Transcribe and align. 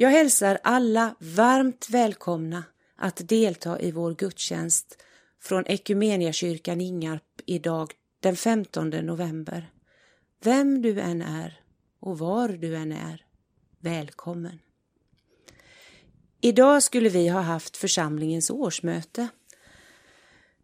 Jag 0.00 0.10
hälsar 0.10 0.58
alla 0.62 1.14
varmt 1.18 1.90
välkomna 1.90 2.64
att 2.96 3.28
delta 3.28 3.80
i 3.80 3.90
vår 3.90 4.14
gudstjänst 4.14 5.02
från 5.42 5.64
Ekumeniakyrkan 5.66 6.80
Ingarp 6.80 7.40
idag 7.46 7.92
den 8.20 8.36
15 8.36 8.90
november. 8.90 9.70
Vem 10.42 10.82
du 10.82 11.00
än 11.00 11.22
är 11.22 11.60
och 12.00 12.18
var 12.18 12.48
du 12.48 12.76
än 12.76 12.92
är, 12.92 13.24
välkommen. 13.80 14.58
Idag 16.40 16.82
skulle 16.82 17.08
vi 17.08 17.28
ha 17.28 17.40
haft 17.40 17.76
församlingens 17.76 18.50
årsmöte. 18.50 19.28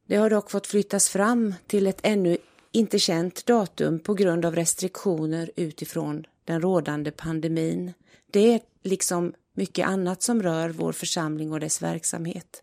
Det 0.06 0.16
har 0.16 0.30
dock 0.30 0.50
fått 0.50 0.66
flyttas 0.66 1.08
fram 1.08 1.54
till 1.66 1.86
ett 1.86 2.00
ännu 2.02 2.36
inte 2.72 2.98
känt 2.98 3.46
datum 3.46 3.98
på 3.98 4.14
grund 4.14 4.44
av 4.44 4.54
restriktioner 4.54 5.50
utifrån 5.56 6.26
den 6.46 6.60
rådande 6.60 7.10
pandemin. 7.10 7.92
Det 8.30 8.54
är 8.54 8.60
liksom 8.82 9.34
mycket 9.54 9.86
annat 9.86 10.22
som 10.22 10.42
rör 10.42 10.68
vår 10.68 10.92
församling 10.92 11.52
och 11.52 11.60
dess 11.60 11.82
verksamhet. 11.82 12.62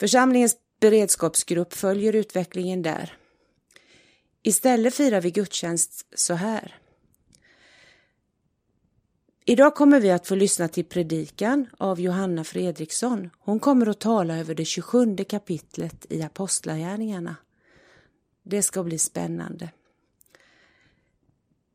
Församlingens 0.00 0.56
beredskapsgrupp 0.80 1.72
följer 1.72 2.12
utvecklingen 2.14 2.82
där. 2.82 3.16
Istället 4.42 4.94
firar 4.94 5.20
vi 5.20 5.30
gudstjänst 5.30 6.06
så 6.14 6.34
här. 6.34 6.78
Idag 9.44 9.74
kommer 9.74 10.00
vi 10.00 10.10
att 10.10 10.26
få 10.26 10.34
lyssna 10.34 10.68
till 10.68 10.84
predikan 10.84 11.66
av 11.78 12.00
Johanna 12.00 12.44
Fredriksson. 12.44 13.30
Hon 13.38 13.60
kommer 13.60 13.86
att 13.86 14.00
tala 14.00 14.38
över 14.38 14.54
det 14.54 14.64
27 14.64 15.16
kapitlet 15.16 16.06
i 16.08 16.22
Apostlagärningarna. 16.22 17.36
Det 18.42 18.62
ska 18.62 18.82
bli 18.82 18.98
spännande. 18.98 19.70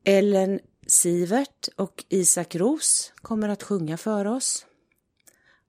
Ellen 0.10 0.60
Sivert 0.86 1.68
och 1.76 2.06
Isak 2.10 2.56
Ros 2.56 3.14
kommer 3.16 3.50
att 3.50 3.64
sjunga 3.64 3.98
för 3.98 4.26
oss. 4.26 4.66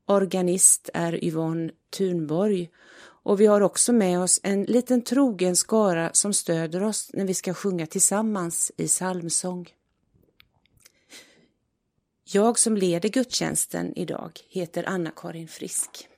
Organist 0.07 0.91
är 0.95 1.25
Yvonne 1.25 1.73
Thunborg 1.91 2.71
och 3.01 3.41
vi 3.41 3.47
har 3.47 3.61
också 3.61 3.93
med 3.93 4.21
oss 4.21 4.41
en 4.43 4.65
liten 4.65 5.03
trogen 5.03 5.57
skara 5.57 6.11
som 6.13 6.35
stöder 6.35 6.83
oss 6.83 7.11
när 7.13 7.25
vi 7.25 7.35
ska 7.35 7.55
sjunga 7.55 7.87
tillsammans 7.87 8.73
i 8.77 8.87
psalmsång. 8.87 9.69
Jag 12.25 12.59
som 12.59 12.77
leder 12.77 13.09
gudstjänsten 13.09 13.93
idag 13.97 14.41
heter 14.49 14.85
Anna-Karin 14.89 15.49
Frisk. 15.49 16.09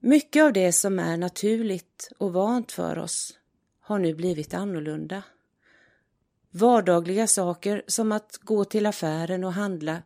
Mycket 0.00 0.42
av 0.42 0.52
det 0.52 0.72
som 0.72 0.98
är 0.98 1.16
naturligt 1.16 2.10
och 2.18 2.32
vant 2.32 2.72
för 2.72 2.98
oss 2.98 3.38
har 3.80 3.98
nu 3.98 4.14
blivit 4.14 4.54
annorlunda. 4.54 5.22
Vardagliga 6.58 7.26
saker 7.26 7.82
som 7.86 8.12
att 8.12 8.36
gå 8.42 8.64
till 8.64 8.86
affären 8.86 9.44
och 9.44 9.52
handla 9.52 10.02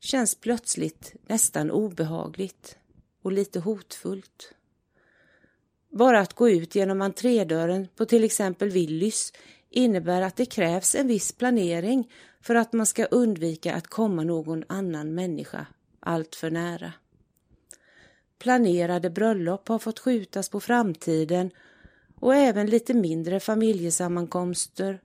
känns 0.00 0.34
plötsligt 0.34 1.14
nästan 1.26 1.70
obehagligt 1.70 2.78
och 3.22 3.32
lite 3.32 3.60
hotfullt. 3.60 4.54
Bara 5.90 6.20
att 6.20 6.32
gå 6.32 6.48
ut 6.50 6.74
genom 6.74 7.02
entrédörren 7.02 7.88
på 7.96 8.04
till 8.04 8.24
exempel 8.24 8.70
Willys 8.70 9.32
innebär 9.70 10.22
att 10.22 10.36
det 10.36 10.46
krävs 10.46 10.94
en 10.94 11.06
viss 11.06 11.32
planering 11.32 12.12
för 12.40 12.54
att 12.54 12.72
man 12.72 12.86
ska 12.86 13.04
undvika 13.04 13.74
att 13.74 13.86
komma 13.86 14.24
någon 14.24 14.64
annan 14.66 15.14
människa 15.14 15.66
allt 16.00 16.34
för 16.34 16.50
nära. 16.50 16.92
Planerade 18.38 19.10
bröllop 19.10 19.68
har 19.68 19.78
fått 19.78 19.98
skjutas 19.98 20.48
på 20.48 20.60
framtiden 20.60 21.50
och 22.20 22.34
även 22.34 22.66
lite 22.66 22.94
mindre 22.94 23.40
familjesammankomster 23.40 25.00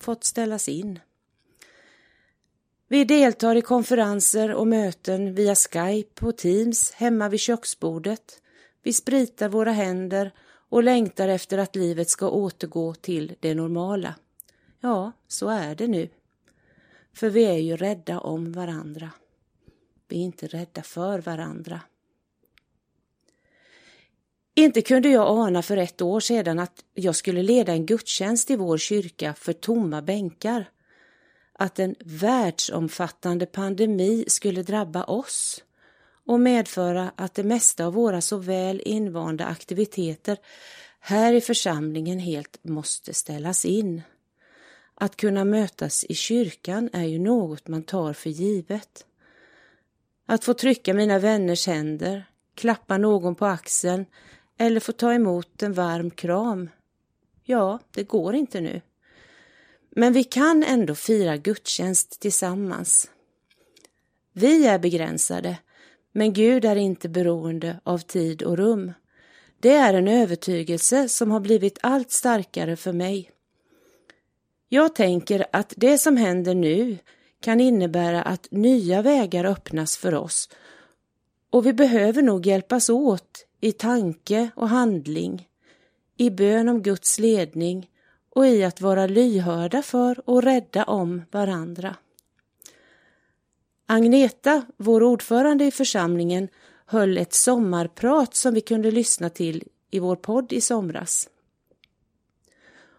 fått 0.00 0.24
ställas 0.24 0.68
in. 0.68 0.98
Vi 2.88 3.04
deltar 3.04 3.56
i 3.56 3.62
konferenser 3.62 4.54
och 4.54 4.66
möten 4.66 5.34
via 5.34 5.54
Skype 5.54 6.26
och 6.26 6.36
Teams 6.36 6.92
hemma 6.92 7.28
vid 7.28 7.40
köksbordet. 7.40 8.42
Vi 8.82 8.92
spritar 8.92 9.48
våra 9.48 9.72
händer 9.72 10.32
och 10.68 10.82
längtar 10.82 11.28
efter 11.28 11.58
att 11.58 11.76
livet 11.76 12.10
ska 12.10 12.28
återgå 12.30 12.94
till 12.94 13.34
det 13.40 13.54
normala. 13.54 14.14
Ja, 14.80 15.12
så 15.28 15.48
är 15.48 15.74
det 15.74 15.86
nu. 15.86 16.08
För 17.12 17.30
vi 17.30 17.44
är 17.44 17.58
ju 17.58 17.76
rädda 17.76 18.20
om 18.20 18.52
varandra. 18.52 19.10
Vi 20.08 20.16
är 20.16 20.24
inte 20.24 20.46
rädda 20.46 20.82
för 20.82 21.18
varandra. 21.18 21.80
Inte 24.58 24.82
kunde 24.82 25.08
jag 25.08 25.28
ana 25.28 25.62
för 25.62 25.76
ett 25.76 26.02
år 26.02 26.20
sedan 26.20 26.58
att 26.58 26.84
jag 26.94 27.16
skulle 27.16 27.42
leda 27.42 27.72
en 27.72 27.86
gudstjänst 27.86 28.50
i 28.50 28.56
vår 28.56 28.78
kyrka 28.78 29.34
för 29.34 29.52
tomma 29.52 30.02
bänkar. 30.02 30.70
Att 31.52 31.78
en 31.78 31.94
världsomfattande 32.00 33.46
pandemi 33.46 34.24
skulle 34.28 34.62
drabba 34.62 35.04
oss 35.04 35.64
och 36.26 36.40
medföra 36.40 37.12
att 37.16 37.34
det 37.34 37.44
mesta 37.44 37.86
av 37.86 37.92
våra 37.92 38.20
så 38.20 38.36
väl 38.36 38.82
invanda 38.84 39.46
aktiviteter 39.46 40.36
här 41.00 41.32
i 41.32 41.40
församlingen 41.40 42.18
helt 42.18 42.64
måste 42.64 43.14
ställas 43.14 43.64
in. 43.64 44.02
Att 44.94 45.16
kunna 45.16 45.44
mötas 45.44 46.04
i 46.04 46.14
kyrkan 46.14 46.90
är 46.92 47.04
ju 47.04 47.18
något 47.18 47.68
man 47.68 47.82
tar 47.82 48.12
för 48.12 48.30
givet. 48.30 49.06
Att 50.26 50.44
få 50.44 50.54
trycka 50.54 50.94
mina 50.94 51.18
vänners 51.18 51.66
händer, 51.66 52.24
klappa 52.54 52.98
någon 52.98 53.34
på 53.34 53.46
axeln 53.46 54.06
eller 54.58 54.80
få 54.80 54.92
ta 54.92 55.12
emot 55.12 55.62
en 55.62 55.72
varm 55.72 56.10
kram. 56.10 56.70
Ja, 57.44 57.78
det 57.90 58.02
går 58.02 58.34
inte 58.34 58.60
nu. 58.60 58.80
Men 59.90 60.12
vi 60.12 60.24
kan 60.24 60.62
ändå 60.62 60.94
fira 60.94 61.36
gudstjänst 61.36 62.20
tillsammans. 62.20 63.10
Vi 64.32 64.66
är 64.66 64.78
begränsade, 64.78 65.58
men 66.12 66.32
Gud 66.32 66.64
är 66.64 66.76
inte 66.76 67.08
beroende 67.08 67.80
av 67.84 67.98
tid 67.98 68.42
och 68.42 68.56
rum. 68.56 68.92
Det 69.60 69.74
är 69.74 69.94
en 69.94 70.08
övertygelse 70.08 71.08
som 71.08 71.30
har 71.30 71.40
blivit 71.40 71.78
allt 71.82 72.10
starkare 72.10 72.76
för 72.76 72.92
mig. 72.92 73.30
Jag 74.68 74.94
tänker 74.94 75.46
att 75.52 75.72
det 75.76 75.98
som 75.98 76.16
händer 76.16 76.54
nu 76.54 76.98
kan 77.40 77.60
innebära 77.60 78.22
att 78.22 78.48
nya 78.50 79.02
vägar 79.02 79.44
öppnas 79.44 79.96
för 79.96 80.14
oss 80.14 80.48
och 81.50 81.66
vi 81.66 81.72
behöver 81.72 82.22
nog 82.22 82.46
hjälpas 82.46 82.90
åt 82.90 83.47
i 83.60 83.72
tanke 83.72 84.50
och 84.56 84.68
handling, 84.68 85.48
i 86.16 86.30
bön 86.30 86.68
om 86.68 86.82
Guds 86.82 87.18
ledning 87.18 87.90
och 88.30 88.46
i 88.46 88.64
att 88.64 88.80
vara 88.80 89.06
lyhörda 89.06 89.82
för 89.82 90.30
och 90.30 90.42
rädda 90.42 90.84
om 90.84 91.22
varandra. 91.30 91.96
Agneta, 93.86 94.62
vår 94.76 95.02
ordförande 95.02 95.64
i 95.64 95.70
församlingen, 95.70 96.48
höll 96.86 97.18
ett 97.18 97.32
sommarprat 97.32 98.34
som 98.34 98.54
vi 98.54 98.60
kunde 98.60 98.90
lyssna 98.90 99.30
till 99.30 99.64
i 99.90 99.98
vår 99.98 100.16
podd 100.16 100.52
i 100.52 100.60
somras. 100.60 101.28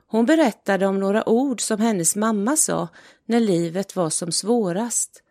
Hon 0.08 0.26
berättade 0.26 0.86
om 0.88 1.00
några 1.00 1.30
ord 1.30 1.62
som 1.62 1.80
hennes 1.80 2.16
mamma 2.16 2.56
sa 2.56 2.88
när 3.26 3.40
livet 3.40 3.96
var 3.96 4.10
som 4.10 4.32
svårast. 4.32 5.24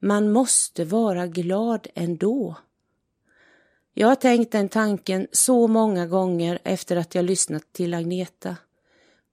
Man 0.00 0.32
måste 0.32 0.84
vara 0.84 1.26
glad 1.26 1.86
ändå. 1.94 2.56
Jag 4.00 4.08
har 4.08 4.14
tänkt 4.14 4.52
den 4.52 4.68
tanken 4.68 5.26
så 5.32 5.66
många 5.66 6.06
gånger 6.06 6.58
efter 6.64 6.96
att 6.96 7.14
jag 7.14 7.24
lyssnat 7.24 7.72
till 7.72 7.94
Agneta. 7.94 8.56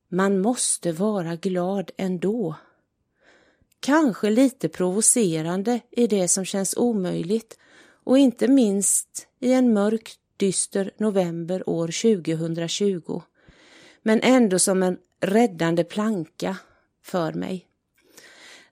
Man 0.09 0.41
måste 0.41 0.91
vara 0.91 1.35
glad 1.35 1.91
ändå. 1.97 2.55
Kanske 3.79 4.29
lite 4.29 4.69
provocerande 4.69 5.79
i 5.91 6.07
det 6.07 6.27
som 6.27 6.45
känns 6.45 6.77
omöjligt 6.77 7.57
och 8.03 8.17
inte 8.17 8.47
minst 8.47 9.27
i 9.39 9.53
en 9.53 9.73
mörk, 9.73 10.15
dyster 10.37 10.91
november 10.97 11.69
år 11.69 11.87
2020. 12.23 13.21
Men 14.01 14.21
ändå 14.21 14.59
som 14.59 14.83
en 14.83 14.97
räddande 15.19 15.83
planka 15.83 16.57
för 17.03 17.33
mig. 17.33 17.67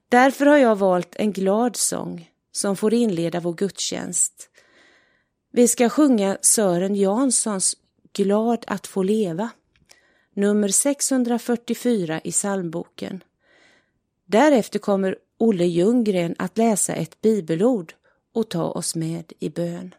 Därför 0.08 0.46
har 0.46 0.56
jag 0.56 0.76
valt 0.76 1.16
en 1.16 1.32
glad 1.32 1.76
sång 1.76 2.30
som 2.52 2.76
får 2.76 2.94
inleda 2.94 3.40
vår 3.40 3.54
gudstjänst 3.54 4.50
vi 5.56 5.68
ska 5.68 5.88
sjunga 5.88 6.38
Sören 6.40 6.94
Janssons 6.94 7.76
Glad 8.12 8.64
att 8.66 8.86
få 8.86 9.02
leva, 9.02 9.50
nummer 10.32 10.68
644 10.68 12.20
i 12.24 12.30
psalmboken. 12.30 13.24
Därefter 14.26 14.78
kommer 14.78 15.16
Olle 15.38 15.64
Ljunggren 15.64 16.34
att 16.38 16.58
läsa 16.58 16.92
ett 16.94 17.20
bibelord 17.20 17.94
och 18.32 18.48
ta 18.48 18.64
oss 18.64 18.94
med 18.94 19.32
i 19.38 19.50
bön. 19.50 19.94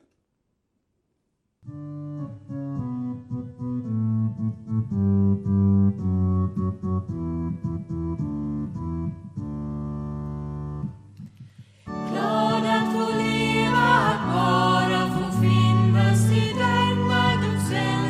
Glad 12.11 12.65
att 12.65 12.93
få 12.93 13.17
leva, 13.17 13.77
att 13.77 14.35
vara 14.35 15.14
fell 17.75 18.04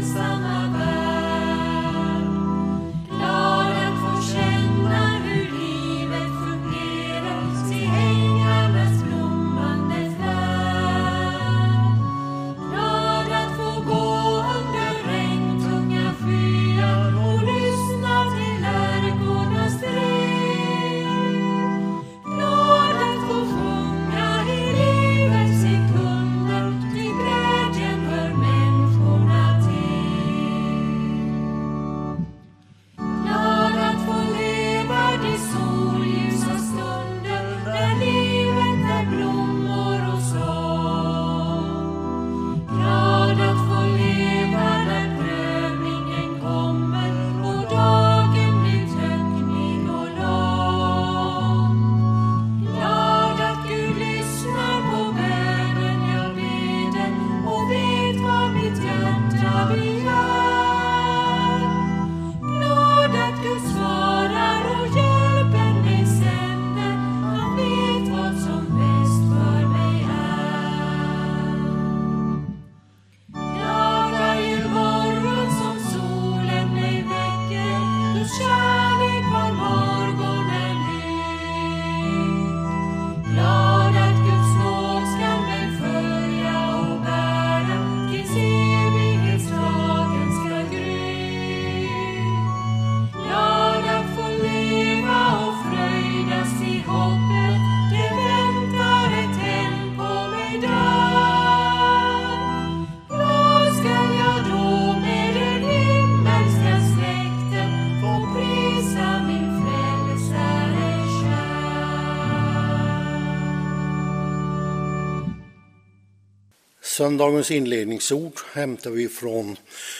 Söndagens 116.95 117.51
inledningsord 117.51 118.39
hämtar 118.53 118.89
vi 118.91 119.09
från 119.09 119.57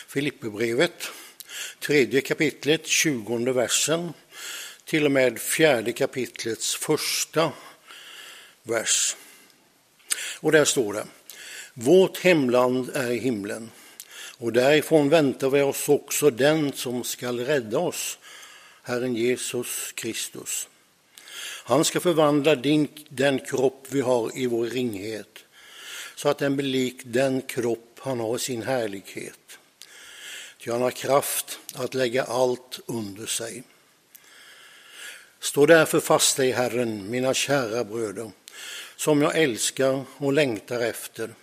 Filipperbrevet, 0.08 1.08
tredje 1.80 2.22
kapitlet, 2.22 2.88
tjugonde 2.88 3.54
versen, 3.54 4.14
till 4.86 5.06
och 5.06 5.12
med 5.12 5.40
fjärde 5.40 5.92
kapitlets 5.92 6.76
första 6.76 7.52
vers. 8.64 9.16
Och 10.40 10.52
där 10.52 10.66
står 10.66 10.94
det, 10.94 11.06
vårt 11.74 12.18
hemland 12.18 12.90
är 12.94 13.12
i 13.12 13.20
himlen 13.20 13.72
och 14.38 14.54
därifrån 14.54 15.10
väntar 15.10 15.50
vi 15.50 15.62
oss 15.62 15.90
också 15.90 16.30
den 16.30 16.74
som 16.74 17.04
skall 17.04 17.40
rädda 17.40 17.80
oss, 17.80 18.18
Herren 18.84 19.16
Jesus 19.16 19.92
Kristus. 19.96 20.68
Han 21.64 21.86
ska 21.86 22.00
förvandla 22.00 22.56
din, 22.56 22.88
den 23.10 23.40
kropp 23.40 23.88
vi 23.90 24.02
har 24.02 24.38
i 24.38 24.48
vår 24.48 24.66
ringhet 24.66 25.45
så 26.26 26.30
att 26.30 26.38
den 26.38 26.56
blir 26.56 26.68
lik 26.68 27.02
den 27.06 27.42
kropp 27.42 28.00
han 28.00 28.20
har 28.20 28.36
i 28.36 28.40
sin 28.40 28.62
härlighet. 28.62 29.58
Ty 30.58 30.72
han 30.72 30.82
har 30.82 30.92
kraft 30.92 31.60
att 31.74 31.94
lägga 31.94 32.24
allt 32.24 32.80
under 32.86 33.26
sig. 33.26 33.64
Stå 35.40 35.66
därför 35.66 36.00
fasta 36.00 36.46
i 36.46 36.52
Herren, 36.52 37.10
mina 37.10 37.34
kära 37.34 37.84
bröder, 37.84 38.32
som 38.96 39.22
jag 39.22 39.38
älskar 39.38 40.06
och 40.18 40.34
längtar 40.34 40.82
efter, 40.82 41.36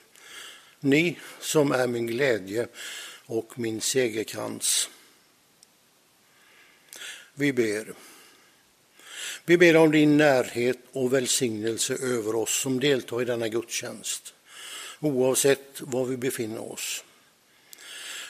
ni 0.80 1.18
som 1.40 1.72
är 1.72 1.86
min 1.86 2.06
glädje 2.06 2.68
och 3.26 3.58
min 3.58 3.80
segerkrans. 3.80 4.88
Vi 7.34 7.52
ber. 7.52 7.94
Vi 9.44 9.58
ber 9.58 9.76
om 9.76 9.90
din 9.90 10.16
närhet 10.16 10.78
och 10.92 11.12
välsignelse 11.12 11.94
över 11.94 12.34
oss 12.34 12.60
som 12.60 12.80
deltar 12.80 13.22
i 13.22 13.24
denna 13.24 13.48
gudstjänst 13.48 14.34
oavsett 15.02 15.80
var 15.80 16.04
vi 16.04 16.16
befinner 16.16 16.72
oss. 16.72 17.04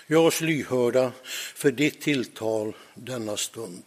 Gör 0.06 0.26
oss 0.26 0.40
lyhörda 0.40 1.12
för 1.54 1.70
ditt 1.70 2.00
tilltal 2.00 2.76
denna 2.94 3.36
stund. 3.36 3.82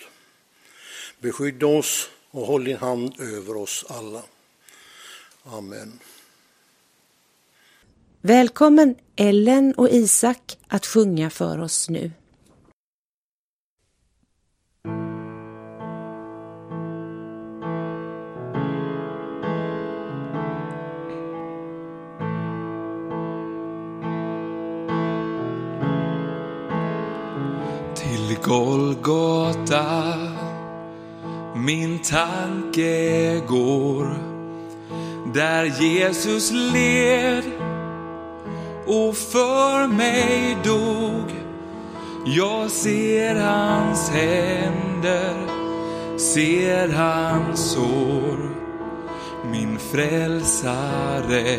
Beskydda 1.20 1.68
oss 1.68 2.10
och 2.32 2.48
håll 2.48 2.64
din 2.64 2.78
hand 2.78 3.20
över 3.20 3.58
oss 3.58 3.86
alla. 3.90 4.24
Amen. 5.44 6.00
Välkommen 8.22 8.96
Ellen 9.16 9.74
och 9.74 9.90
Isak 9.90 10.58
att 10.68 10.86
sjunga 10.86 11.30
för 11.30 11.60
oss 11.60 11.90
nu. 11.90 12.12
Golgata 28.46 30.14
min 31.56 32.00
tanke 32.00 33.42
går 33.48 34.18
där 35.34 35.66
Jesus 35.66 36.52
led 36.52 37.44
och 38.86 39.16
för 39.16 39.88
mig 39.88 40.58
dog. 40.64 41.36
Jag 42.26 42.72
ser 42.72 43.36
hans 43.36 44.10
händer, 44.10 45.48
ser 46.18 46.90
hans 46.90 47.72
sår, 47.72 48.50
min 49.52 49.80
frälsare 49.80 51.58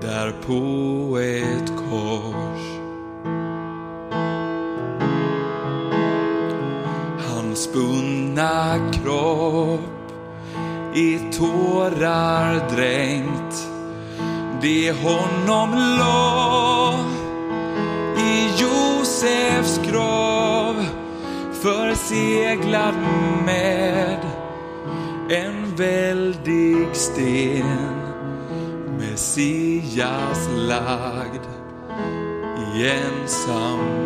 där 0.00 0.32
på 0.46 1.18
ett 1.18 1.72
kors. 1.76 2.77
Spunna 7.78 8.90
kropp 8.92 9.80
i 10.94 11.18
tårar 11.32 12.70
dränkt. 12.70 13.68
Det 14.62 14.92
honom 14.92 15.70
la 15.98 16.94
i 18.16 18.48
Josefs 18.62 19.80
grav 19.90 20.84
förseglad 21.52 22.94
med 23.44 24.18
en 25.30 25.76
väldig 25.76 26.86
sten 26.92 27.90
Messias 28.98 30.48
lagd 30.56 31.46
i 32.58 32.88
ensamhet. 32.88 33.98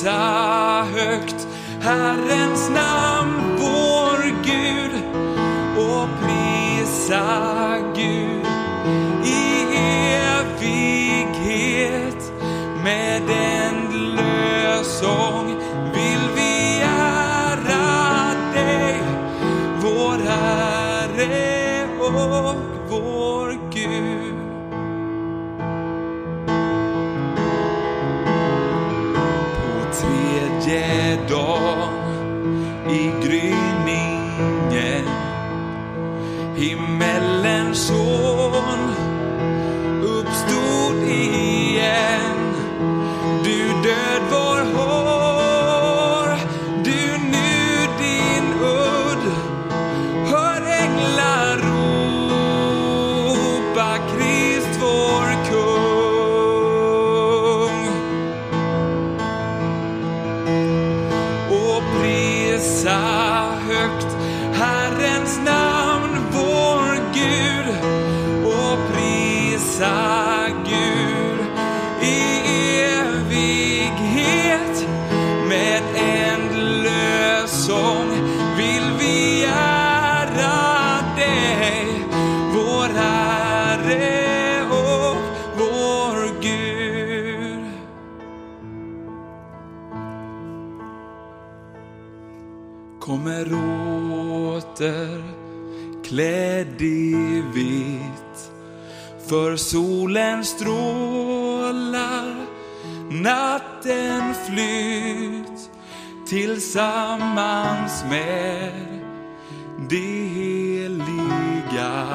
Prisa 0.00 0.86
högt 0.94 1.46
Herrens 1.80 2.70
namn, 2.70 3.56
vår 3.58 4.22
Gud 4.44 5.02
och 5.76 6.08
prisa 6.22 7.69
tillsammans 106.70 108.04
med 108.10 108.72
det 109.88 110.28
heliga. 110.34 112.06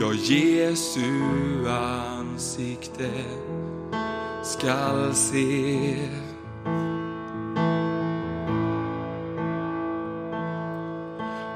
Ja, 0.00 0.12
Jesu 0.12 1.10
ansikte 1.68 3.10
skall 4.42 5.14
se. 5.14 5.96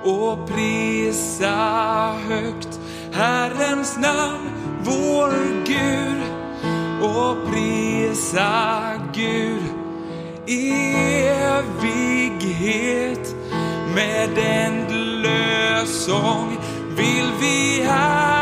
Och 0.05 0.49
prisa 0.49 1.57
högt 2.29 2.81
Herrens 3.13 3.99
namn, 3.99 4.51
vår 4.85 5.33
Gud. 5.65 6.23
Och 7.03 7.53
prisa 7.53 8.91
Gud 9.15 9.63
i 10.47 11.32
evighet 12.53 13.35
med 13.95 14.39
ändlös 14.39 16.05
sång 16.05 16.59
vill 16.97 17.33
vi 17.41 17.83
här. 17.85 18.42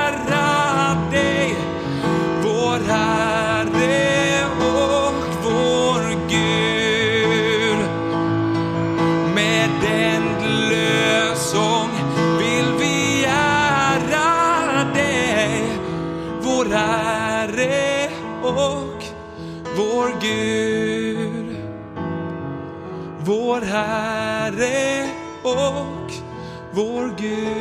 Vår 26.72 27.16
Gud. 27.18 27.60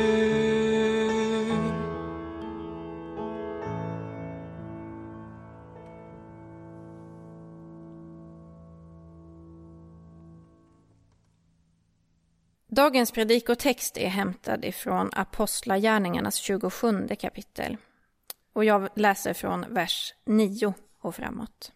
Dagens 12.68 13.10
predikotext 13.10 13.96
är 13.96 14.08
hämtad 14.08 14.64
ifrån 14.64 15.10
Apostlagärningarnas 15.12 16.34
27 16.34 17.08
kapitel. 17.18 17.76
Och 18.52 18.64
jag 18.64 18.88
läser 18.94 19.34
från 19.34 19.74
vers 19.74 20.14
9 20.24 20.74
och 21.00 21.14
framåt. 21.14 21.72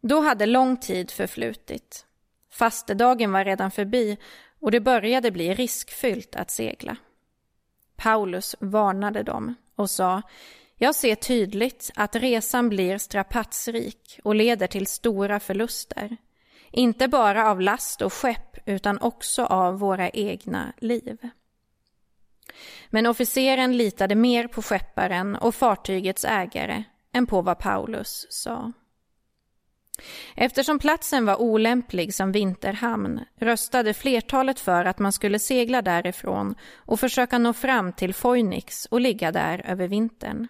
Då 0.00 0.20
hade 0.20 0.46
lång 0.46 0.76
tid 0.76 1.10
förflutit. 1.10 2.05
Fastedagen 2.56 3.32
var 3.32 3.44
redan 3.44 3.70
förbi 3.70 4.16
och 4.60 4.70
det 4.70 4.80
började 4.80 5.30
bli 5.30 5.54
riskfyllt 5.54 6.36
att 6.36 6.50
segla. 6.50 6.96
Paulus 7.96 8.56
varnade 8.60 9.22
dem 9.22 9.54
och 9.76 9.90
sa 9.90 10.22
Jag 10.76 10.94
ser 10.94 11.14
tydligt 11.14 11.90
att 11.94 12.16
resan 12.16 12.68
blir 12.68 12.98
strapatsrik 12.98 14.20
och 14.24 14.34
leder 14.34 14.66
till 14.66 14.86
stora 14.86 15.40
förluster. 15.40 16.16
Inte 16.70 17.08
bara 17.08 17.50
av 17.50 17.60
last 17.60 18.02
och 18.02 18.12
skepp 18.12 18.68
utan 18.68 18.98
också 19.00 19.44
av 19.44 19.78
våra 19.78 20.10
egna 20.10 20.72
liv. 20.78 21.18
Men 22.90 23.06
officeren 23.06 23.76
litade 23.76 24.14
mer 24.14 24.46
på 24.46 24.62
skepparen 24.62 25.36
och 25.36 25.54
fartygets 25.54 26.24
ägare 26.24 26.84
än 27.12 27.26
på 27.26 27.42
vad 27.42 27.58
Paulus 27.58 28.26
sa. 28.30 28.72
Eftersom 30.34 30.78
platsen 30.78 31.26
var 31.26 31.40
olämplig 31.40 32.14
som 32.14 32.32
vinterhamn 32.32 33.20
röstade 33.40 33.94
flertalet 33.94 34.60
för 34.60 34.84
att 34.84 34.98
man 34.98 35.12
skulle 35.12 35.38
segla 35.38 35.82
därifrån 35.82 36.54
och 36.74 37.00
försöka 37.00 37.38
nå 37.38 37.52
fram 37.52 37.92
till 37.92 38.14
Phoenix 38.14 38.86
och 38.86 39.00
ligga 39.00 39.32
där 39.32 39.62
över 39.66 39.88
vintern. 39.88 40.48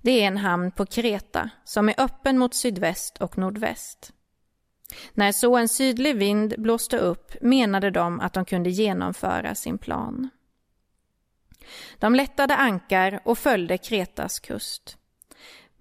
Det 0.00 0.22
är 0.22 0.26
en 0.26 0.36
hamn 0.36 0.70
på 0.70 0.86
Kreta 0.86 1.50
som 1.64 1.88
är 1.88 1.94
öppen 1.98 2.38
mot 2.38 2.54
sydväst 2.54 3.18
och 3.18 3.38
nordväst. 3.38 4.12
När 5.14 5.32
så 5.32 5.56
en 5.56 5.68
sydlig 5.68 6.16
vind 6.16 6.54
blåste 6.58 6.98
upp 6.98 7.42
menade 7.42 7.90
de 7.90 8.20
att 8.20 8.32
de 8.32 8.44
kunde 8.44 8.70
genomföra 8.70 9.54
sin 9.54 9.78
plan. 9.78 10.30
De 11.98 12.14
lättade 12.14 12.56
ankar 12.56 13.20
och 13.24 13.38
följde 13.38 13.78
Kretas 13.78 14.40
kust. 14.40 14.96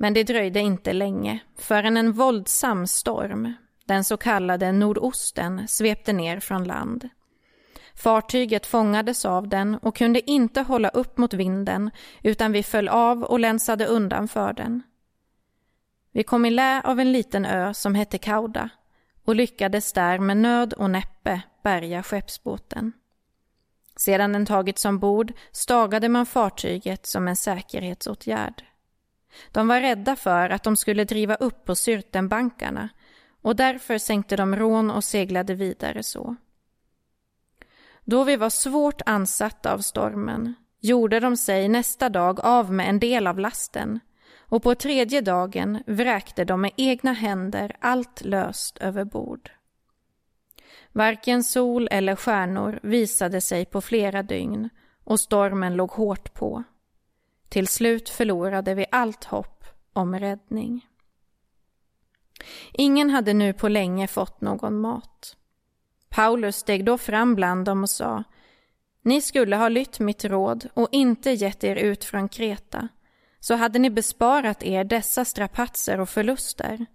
Men 0.01 0.13
det 0.13 0.23
dröjde 0.23 0.59
inte 0.59 0.93
länge 0.93 1.39
förrän 1.57 1.97
en 1.97 2.11
våldsam 2.11 2.87
storm, 2.87 3.53
den 3.85 4.03
så 4.03 4.17
kallade 4.17 4.71
nordosten, 4.71 5.67
svepte 5.67 6.13
ner 6.13 6.39
från 6.39 6.63
land. 6.63 7.09
Fartyget 7.95 8.65
fångades 8.65 9.25
av 9.25 9.47
den 9.47 9.75
och 9.75 9.95
kunde 9.95 10.31
inte 10.31 10.61
hålla 10.61 10.89
upp 10.89 11.17
mot 11.17 11.33
vinden 11.33 11.91
utan 12.23 12.51
vi 12.51 12.63
föll 12.63 12.87
av 12.87 13.23
och 13.23 13.39
länsade 13.39 13.85
undan 13.85 14.27
för 14.27 14.53
den. 14.53 14.83
Vi 16.11 16.23
kom 16.23 16.45
i 16.45 16.49
lä 16.49 16.81
av 16.81 16.99
en 16.99 17.11
liten 17.11 17.45
ö 17.45 17.73
som 17.73 17.95
hette 17.95 18.17
Kauda 18.17 18.69
och 19.25 19.35
lyckades 19.35 19.93
där 19.93 20.19
med 20.19 20.37
nöd 20.37 20.73
och 20.73 20.89
näppe 20.89 21.41
bärga 21.63 22.03
skeppsbåten. 22.03 22.93
Sedan 23.95 24.33
den 24.33 24.45
tagits 24.45 24.85
ombord 24.85 25.33
stagade 25.51 26.09
man 26.09 26.25
fartyget 26.25 27.05
som 27.05 27.27
en 27.27 27.35
säkerhetsåtgärd. 27.35 28.63
De 29.51 29.67
var 29.67 29.81
rädda 29.81 30.15
för 30.15 30.49
att 30.49 30.63
de 30.63 30.75
skulle 30.75 31.03
driva 31.03 31.35
upp 31.35 31.65
på 31.65 31.75
Syrtenbankarna 31.75 32.89
och 33.41 33.55
därför 33.55 33.97
sänkte 33.97 34.35
de 34.35 34.55
rån 34.55 34.91
och 34.91 35.03
seglade 35.03 35.53
vidare 35.53 36.03
så. 36.03 36.35
Då 38.03 38.23
vi 38.23 38.35
var 38.35 38.49
svårt 38.49 39.01
ansatta 39.05 39.73
av 39.73 39.79
stormen 39.79 40.53
gjorde 40.79 41.19
de 41.19 41.37
sig 41.37 41.67
nästa 41.67 42.09
dag 42.09 42.39
av 42.39 42.73
med 42.73 42.89
en 42.89 42.99
del 42.99 43.27
av 43.27 43.39
lasten 43.39 43.99
och 44.49 44.63
på 44.63 44.75
tredje 44.75 45.21
dagen 45.21 45.83
vräkte 45.87 46.45
de 46.45 46.61
med 46.61 46.71
egna 46.77 47.13
händer 47.13 47.75
allt 47.79 48.21
löst 48.21 48.77
över 48.77 49.03
bord. 49.03 49.51
Varken 50.91 51.43
sol 51.43 51.87
eller 51.91 52.15
stjärnor 52.15 52.79
visade 52.83 53.41
sig 53.41 53.65
på 53.65 53.81
flera 53.81 54.23
dygn 54.23 54.69
och 55.03 55.19
stormen 55.19 55.75
låg 55.75 55.91
hårt 55.91 56.33
på. 56.33 56.63
Till 57.49 57.67
slut 57.67 58.09
förlorade 58.09 58.75
vi 58.75 58.85
allt 58.91 59.23
hopp 59.23 59.65
om 59.93 60.19
räddning. 60.19 60.87
Ingen 62.73 63.09
hade 63.09 63.33
nu 63.33 63.53
på 63.53 63.67
länge 63.67 64.07
fått 64.07 64.41
någon 64.41 64.81
mat. 64.81 65.35
Paulus 66.09 66.55
steg 66.55 66.85
då 66.85 66.97
fram 66.97 67.35
bland 67.35 67.65
dem 67.65 67.83
och 67.83 67.89
sa 67.89 68.23
Ni 69.01 69.21
skulle 69.21 69.55
ha 69.55 69.69
lytt 69.69 69.99
mitt 69.99 70.25
råd 70.25 70.69
och 70.73 70.87
inte 70.91 71.31
gett 71.31 71.63
er 71.63 71.75
ut 71.75 72.03
från 72.03 72.29
Kreta 72.29 72.87
så 73.39 73.55
hade 73.55 73.79
ni 73.79 73.89
besparat 73.89 74.63
er 74.63 74.83
dessa 74.83 75.25
strapatser 75.25 75.99
och 75.99 76.09
förluster. 76.09 76.85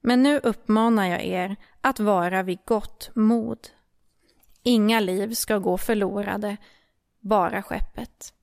Men 0.00 0.22
nu 0.22 0.38
uppmanar 0.38 1.06
jag 1.06 1.24
er 1.24 1.56
att 1.80 2.00
vara 2.00 2.42
vid 2.42 2.58
gott 2.64 3.10
mod. 3.14 3.68
Inga 4.62 5.00
liv 5.00 5.34
ska 5.34 5.58
gå 5.58 5.78
förlorade, 5.78 6.56
bara 7.20 7.62
skeppet. 7.62 8.34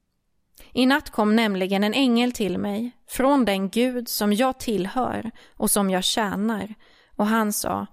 I 0.74 0.86
natt 0.86 1.10
kom 1.10 1.36
nämligen 1.36 1.84
en 1.84 1.94
ängel 1.94 2.32
till 2.32 2.58
mig 2.58 2.92
från 3.08 3.46
den 3.46 3.70
Gud 3.70 4.10
som 4.10 4.34
jag 4.34 4.60
tillhör 4.60 5.32
och 5.56 5.72
som 5.72 5.90
jag 5.90 6.04
tjänar 6.04 6.76
och 7.16 7.28
han 7.28 7.54
sa 7.54 7.88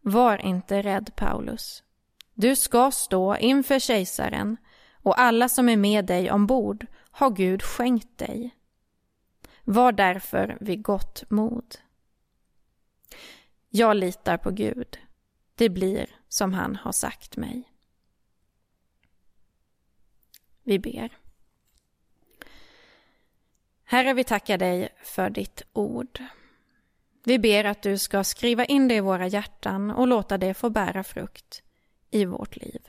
Var 0.00 0.46
inte 0.46 0.82
rädd 0.82 1.10
Paulus. 1.16 1.82
Du 2.34 2.56
ska 2.56 2.90
stå 2.90 3.36
inför 3.36 3.78
kejsaren 3.78 4.56
och 4.92 5.20
alla 5.20 5.48
som 5.48 5.68
är 5.68 5.76
med 5.76 6.04
dig 6.06 6.30
ombord 6.30 6.86
har 7.10 7.30
Gud 7.30 7.62
skänkt 7.62 8.18
dig. 8.18 8.54
Var 9.64 9.92
därför 9.92 10.58
vid 10.60 10.82
gott 10.82 11.30
mod. 11.30 11.76
Jag 13.68 13.96
litar 13.96 14.36
på 14.36 14.50
Gud. 14.50 14.98
Det 15.54 15.68
blir 15.68 16.06
som 16.28 16.54
han 16.54 16.76
har 16.76 16.92
sagt 16.92 17.36
mig. 17.36 17.72
Vi 20.62 20.78
ber. 20.78 21.25
Herre, 23.88 24.14
vi 24.14 24.24
tackar 24.24 24.58
dig 24.58 24.88
för 25.02 25.30
ditt 25.30 25.62
ord. 25.72 26.22
Vi 27.24 27.38
ber 27.38 27.64
att 27.64 27.82
du 27.82 27.98
ska 27.98 28.24
skriva 28.24 28.64
in 28.64 28.88
det 28.88 28.94
i 28.94 29.00
våra 29.00 29.26
hjärtan 29.26 29.90
och 29.90 30.06
låta 30.06 30.38
det 30.38 30.54
få 30.54 30.70
bära 30.70 31.04
frukt 31.04 31.62
i 32.10 32.24
vårt 32.24 32.56
liv. 32.56 32.80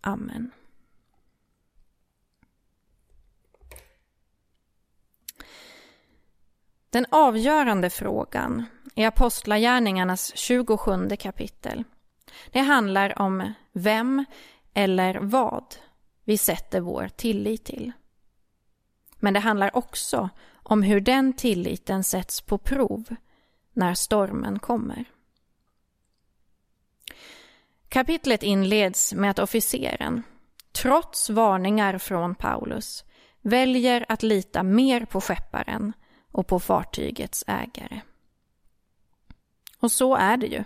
Amen. 0.00 0.50
Den 6.90 7.06
avgörande 7.10 7.90
frågan 7.90 8.64
i 8.94 9.04
Apostlagärningarnas 9.04 10.36
27 10.36 11.08
kapitel, 11.18 11.84
det 12.50 12.60
handlar 12.60 13.18
om 13.18 13.52
vem 13.72 14.24
eller 14.74 15.14
vad 15.14 15.74
vi 16.24 16.38
sätter 16.38 16.80
vår 16.80 17.08
tillit 17.08 17.64
till. 17.64 17.92
Men 19.22 19.34
det 19.34 19.40
handlar 19.40 19.76
också 19.76 20.28
om 20.54 20.82
hur 20.82 21.00
den 21.00 21.32
tilliten 21.32 22.04
sätts 22.04 22.40
på 22.40 22.58
prov 22.58 23.04
när 23.72 23.94
stormen 23.94 24.58
kommer. 24.58 25.04
Kapitlet 27.88 28.42
inleds 28.42 29.14
med 29.14 29.30
att 29.30 29.38
officeren, 29.38 30.22
trots 30.72 31.30
varningar 31.30 31.98
från 31.98 32.34
Paulus, 32.34 33.04
väljer 33.40 34.06
att 34.08 34.22
lita 34.22 34.62
mer 34.62 35.04
på 35.04 35.20
skepparen 35.20 35.92
och 36.32 36.46
på 36.46 36.60
fartygets 36.60 37.44
ägare. 37.46 38.00
Och 39.78 39.92
så 39.92 40.16
är 40.16 40.36
det 40.36 40.46
ju. 40.46 40.64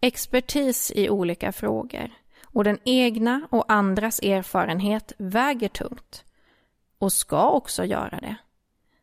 Expertis 0.00 0.92
i 0.94 1.10
olika 1.10 1.52
frågor 1.52 2.10
och 2.44 2.64
den 2.64 2.78
egna 2.84 3.48
och 3.50 3.72
andras 3.72 4.20
erfarenhet 4.20 5.12
väger 5.18 5.68
tungt 5.68 6.24
och 6.98 7.12
ska 7.12 7.50
också 7.50 7.84
göra 7.84 8.18
det 8.20 8.36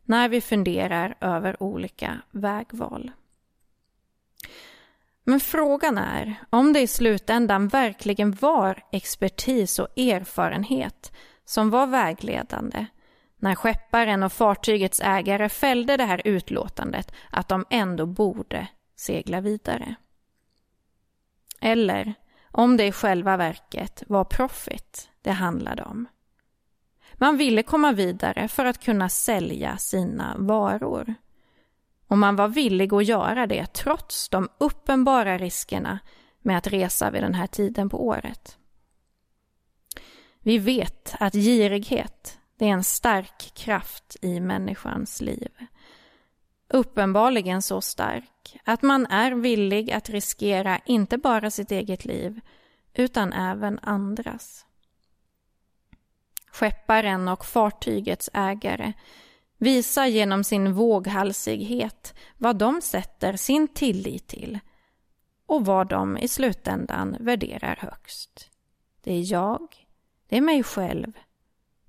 när 0.04 0.30
vi 0.30 0.42
funderar 0.42 1.18
över 1.22 1.64
olika 1.64 2.22
vägval. 2.32 3.12
Men 5.24 5.40
frågan 5.40 5.98
är 5.98 6.36
om 6.50 6.74
det 6.74 6.80
i 6.80 6.88
slutändan 6.88 7.68
verkligen 7.68 8.32
var 8.32 8.84
expertis 8.92 9.80
och 9.80 9.98
erfarenhet 9.98 11.12
som 11.46 11.70
var 11.70 11.88
vägledande 11.88 12.86
när 13.38 13.56
skepparen 13.56 14.24
och 14.24 14.34
fartygets 14.34 15.02
ägare 15.04 15.50
fällde 15.50 15.98
det 15.98 16.04
här 16.04 16.22
utlåtandet 16.26 17.12
att 17.32 17.48
de 17.48 17.66
ändå 17.70 18.06
borde 18.06 18.68
segla 18.96 19.42
vidare. 19.42 19.96
Eller 21.62 22.14
om 22.52 22.78
det 22.78 22.86
i 22.86 22.92
själva 22.92 23.38
verket 23.38 24.04
var 24.08 24.24
profit 24.24 25.10
det 25.22 25.32
handlade 25.32 25.84
om. 25.84 26.08
Man 27.18 27.38
ville 27.38 27.64
komma 27.64 27.92
vidare 27.92 28.48
för 28.48 28.66
att 28.66 28.84
kunna 28.84 29.10
sälja 29.10 29.78
sina 29.78 30.36
varor. 30.38 31.16
Och 32.08 32.18
man 32.18 32.36
var 32.36 32.48
villig 32.48 32.94
att 32.94 33.06
göra 33.06 33.48
det 33.48 33.66
trots 33.74 34.30
de 34.30 34.50
uppenbara 34.58 35.38
riskerna 35.38 36.00
med 36.42 36.58
att 36.58 36.68
resa 36.68 37.12
vid 37.12 37.24
den 37.24 37.34
här 37.34 37.48
tiden 37.48 37.90
på 37.90 38.08
året. 38.08 38.58
Vi 40.40 40.58
vet 40.58 41.16
att 41.20 41.34
girighet 41.34 42.40
det 42.58 42.66
är 42.66 42.70
en 42.70 42.84
stark 42.84 43.52
kraft 43.56 44.16
i 44.22 44.40
människans 44.40 45.22
liv. 45.22 45.52
Uppenbarligen 46.70 47.62
så 47.62 47.82
stark 47.82 48.60
att 48.64 48.82
man 48.82 49.06
är 49.06 49.32
villig 49.32 49.92
att 49.92 50.10
riskera 50.10 50.80
inte 50.86 51.18
bara 51.18 51.52
sitt 51.52 51.72
eget 51.72 52.06
liv 52.06 52.42
utan 52.94 53.34
även 53.34 53.80
andras. 53.82 54.65
Skepparen 56.56 57.28
och 57.28 57.46
fartygets 57.46 58.30
ägare 58.34 58.94
visar 59.58 60.06
genom 60.06 60.44
sin 60.44 60.74
våghalsighet 60.74 62.14
vad 62.38 62.58
de 62.58 62.82
sätter 62.82 63.36
sin 63.36 63.68
tillit 63.68 64.28
till 64.28 64.60
och 65.46 65.66
vad 65.66 65.88
de 65.88 66.18
i 66.18 66.28
slutändan 66.28 67.18
värderar 67.20 67.76
högst. 67.76 68.50
Det 69.04 69.14
är 69.14 69.32
jag, 69.32 69.68
det 70.30 70.38
är 70.38 70.42
mig 70.42 70.64
själv 70.64 71.14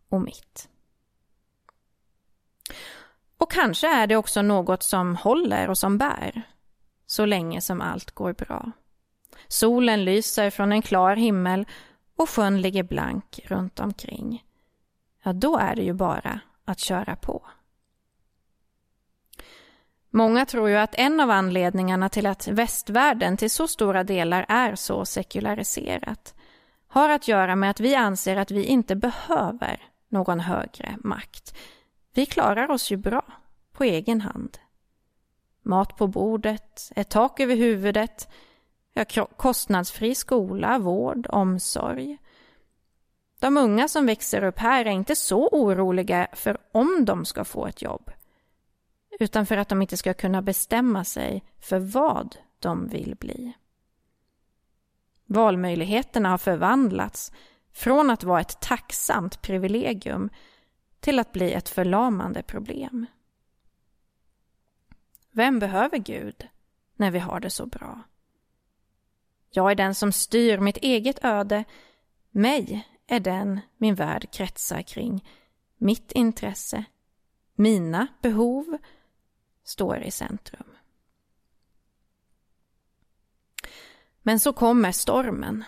och 0.08 0.20
mitt. 0.20 0.68
Och 3.38 3.50
kanske 3.50 3.88
är 3.88 4.06
det 4.06 4.16
också 4.16 4.42
något 4.42 4.82
som 4.82 5.16
håller 5.16 5.68
och 5.68 5.78
som 5.78 5.98
bär, 5.98 6.42
så 7.06 7.26
länge 7.26 7.60
som 7.60 7.80
allt 7.80 8.10
går 8.10 8.32
bra. 8.32 8.72
Solen 9.48 10.04
lyser 10.04 10.50
från 10.50 10.72
en 10.72 10.82
klar 10.82 11.16
himmel 11.16 11.66
och 12.16 12.30
sjön 12.30 12.60
ligger 12.60 12.82
blank 12.82 13.40
runt 13.44 13.80
omkring. 13.80 14.42
Ja, 15.26 15.32
då 15.32 15.58
är 15.58 15.76
det 15.76 15.82
ju 15.82 15.92
bara 15.92 16.40
att 16.64 16.78
köra 16.78 17.16
på. 17.16 17.46
Många 20.10 20.46
tror 20.46 20.68
ju 20.68 20.76
att 20.76 20.94
en 20.94 21.20
av 21.20 21.30
anledningarna 21.30 22.08
till 22.08 22.26
att 22.26 22.48
västvärlden 22.48 23.36
till 23.36 23.50
så 23.50 23.68
stora 23.68 24.04
delar 24.04 24.46
är 24.48 24.74
så 24.74 25.04
sekulariserat 25.04 26.34
har 26.86 27.08
att 27.08 27.28
göra 27.28 27.56
med 27.56 27.70
att 27.70 27.80
vi 27.80 27.94
anser 27.94 28.36
att 28.36 28.50
vi 28.50 28.64
inte 28.64 28.96
behöver 28.96 29.82
någon 30.08 30.40
högre 30.40 30.96
makt. 31.04 31.56
Vi 32.14 32.26
klarar 32.26 32.70
oss 32.70 32.90
ju 32.90 32.96
bra 32.96 33.24
på 33.72 33.84
egen 33.84 34.20
hand. 34.20 34.58
Mat 35.62 35.96
på 35.96 36.06
bordet, 36.06 36.92
ett 36.96 37.10
tak 37.10 37.40
över 37.40 37.56
huvudet, 37.56 38.28
kostnadsfri 39.36 40.14
skola, 40.14 40.78
vård, 40.78 41.26
omsorg. 41.30 42.18
De 43.38 43.56
unga 43.56 43.88
som 43.88 44.06
växer 44.06 44.44
upp 44.44 44.58
här 44.58 44.84
är 44.84 44.90
inte 44.90 45.16
så 45.16 45.48
oroliga 45.48 46.28
för 46.32 46.58
om 46.72 47.04
de 47.04 47.24
ska 47.24 47.44
få 47.44 47.66
ett 47.66 47.82
jobb, 47.82 48.10
utan 49.20 49.46
för 49.46 49.56
att 49.56 49.68
de 49.68 49.82
inte 49.82 49.96
ska 49.96 50.14
kunna 50.14 50.42
bestämma 50.42 51.04
sig 51.04 51.44
för 51.60 51.78
vad 51.78 52.36
de 52.58 52.88
vill 52.88 53.14
bli. 53.14 53.52
Valmöjligheterna 55.26 56.28
har 56.28 56.38
förvandlats 56.38 57.32
från 57.72 58.10
att 58.10 58.24
vara 58.24 58.40
ett 58.40 58.60
tacksamt 58.60 59.42
privilegium 59.42 60.30
till 61.00 61.18
att 61.18 61.32
bli 61.32 61.52
ett 61.52 61.68
förlamande 61.68 62.42
problem. 62.42 63.06
Vem 65.30 65.58
behöver 65.58 65.98
Gud 65.98 66.48
när 66.96 67.10
vi 67.10 67.18
har 67.18 67.40
det 67.40 67.50
så 67.50 67.66
bra? 67.66 68.02
Jag 69.50 69.70
är 69.70 69.74
den 69.74 69.94
som 69.94 70.12
styr 70.12 70.58
mitt 70.58 70.76
eget 70.76 71.24
öde. 71.24 71.64
Mig 72.30 72.88
är 73.06 73.20
den 73.20 73.60
min 73.76 73.94
värld 73.94 74.30
kretsar 74.32 74.82
kring. 74.82 75.28
Mitt 75.78 76.12
intresse, 76.12 76.84
mina 77.54 78.06
behov 78.22 78.78
står 79.64 80.02
i 80.02 80.10
centrum. 80.10 80.66
Men 84.22 84.40
så 84.40 84.52
kommer 84.52 84.92
stormen. 84.92 85.64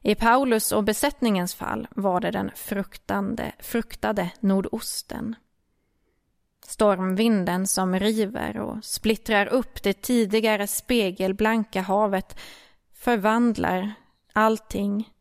I 0.00 0.14
Paulus 0.14 0.72
och 0.72 0.84
besättningens 0.84 1.54
fall 1.54 1.88
var 1.90 2.20
det 2.20 2.30
den 2.30 2.50
fruktande, 2.54 3.52
fruktade 3.58 4.30
nordosten. 4.40 5.34
Stormvinden 6.66 7.66
som 7.66 7.98
river 7.98 8.58
och 8.58 8.84
splittrar 8.84 9.46
upp 9.46 9.82
det 9.82 10.02
tidigare 10.02 10.66
spegelblanka 10.66 11.80
havet 11.80 12.38
förvandlar 12.92 13.92
allting 14.32 15.12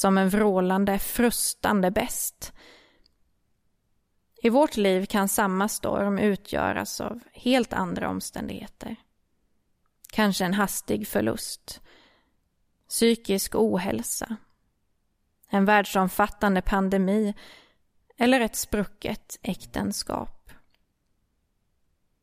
som 0.00 0.18
en 0.18 0.28
vrålande, 0.28 0.98
frustande 0.98 1.90
bäst. 1.90 2.52
I 4.42 4.48
vårt 4.48 4.76
liv 4.76 5.06
kan 5.06 5.28
samma 5.28 5.68
storm 5.68 6.18
utgöras 6.18 7.00
av 7.00 7.20
helt 7.32 7.72
andra 7.72 8.08
omständigheter. 8.08 8.96
Kanske 10.12 10.44
en 10.44 10.54
hastig 10.54 11.08
förlust, 11.08 11.80
psykisk 12.88 13.54
ohälsa, 13.54 14.36
en 15.50 15.64
världsomfattande 15.64 16.62
pandemi 16.62 17.34
eller 18.18 18.40
ett 18.40 18.56
sprucket 18.56 19.38
äktenskap. 19.42 20.50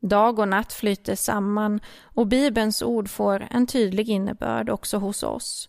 Dag 0.00 0.38
och 0.38 0.48
natt 0.48 0.72
flyter 0.72 1.14
samman 1.14 1.80
och 2.00 2.26
Bibelns 2.26 2.82
ord 2.82 3.08
får 3.08 3.46
en 3.50 3.66
tydlig 3.66 4.08
innebörd 4.08 4.70
också 4.70 4.98
hos 4.98 5.22
oss. 5.22 5.68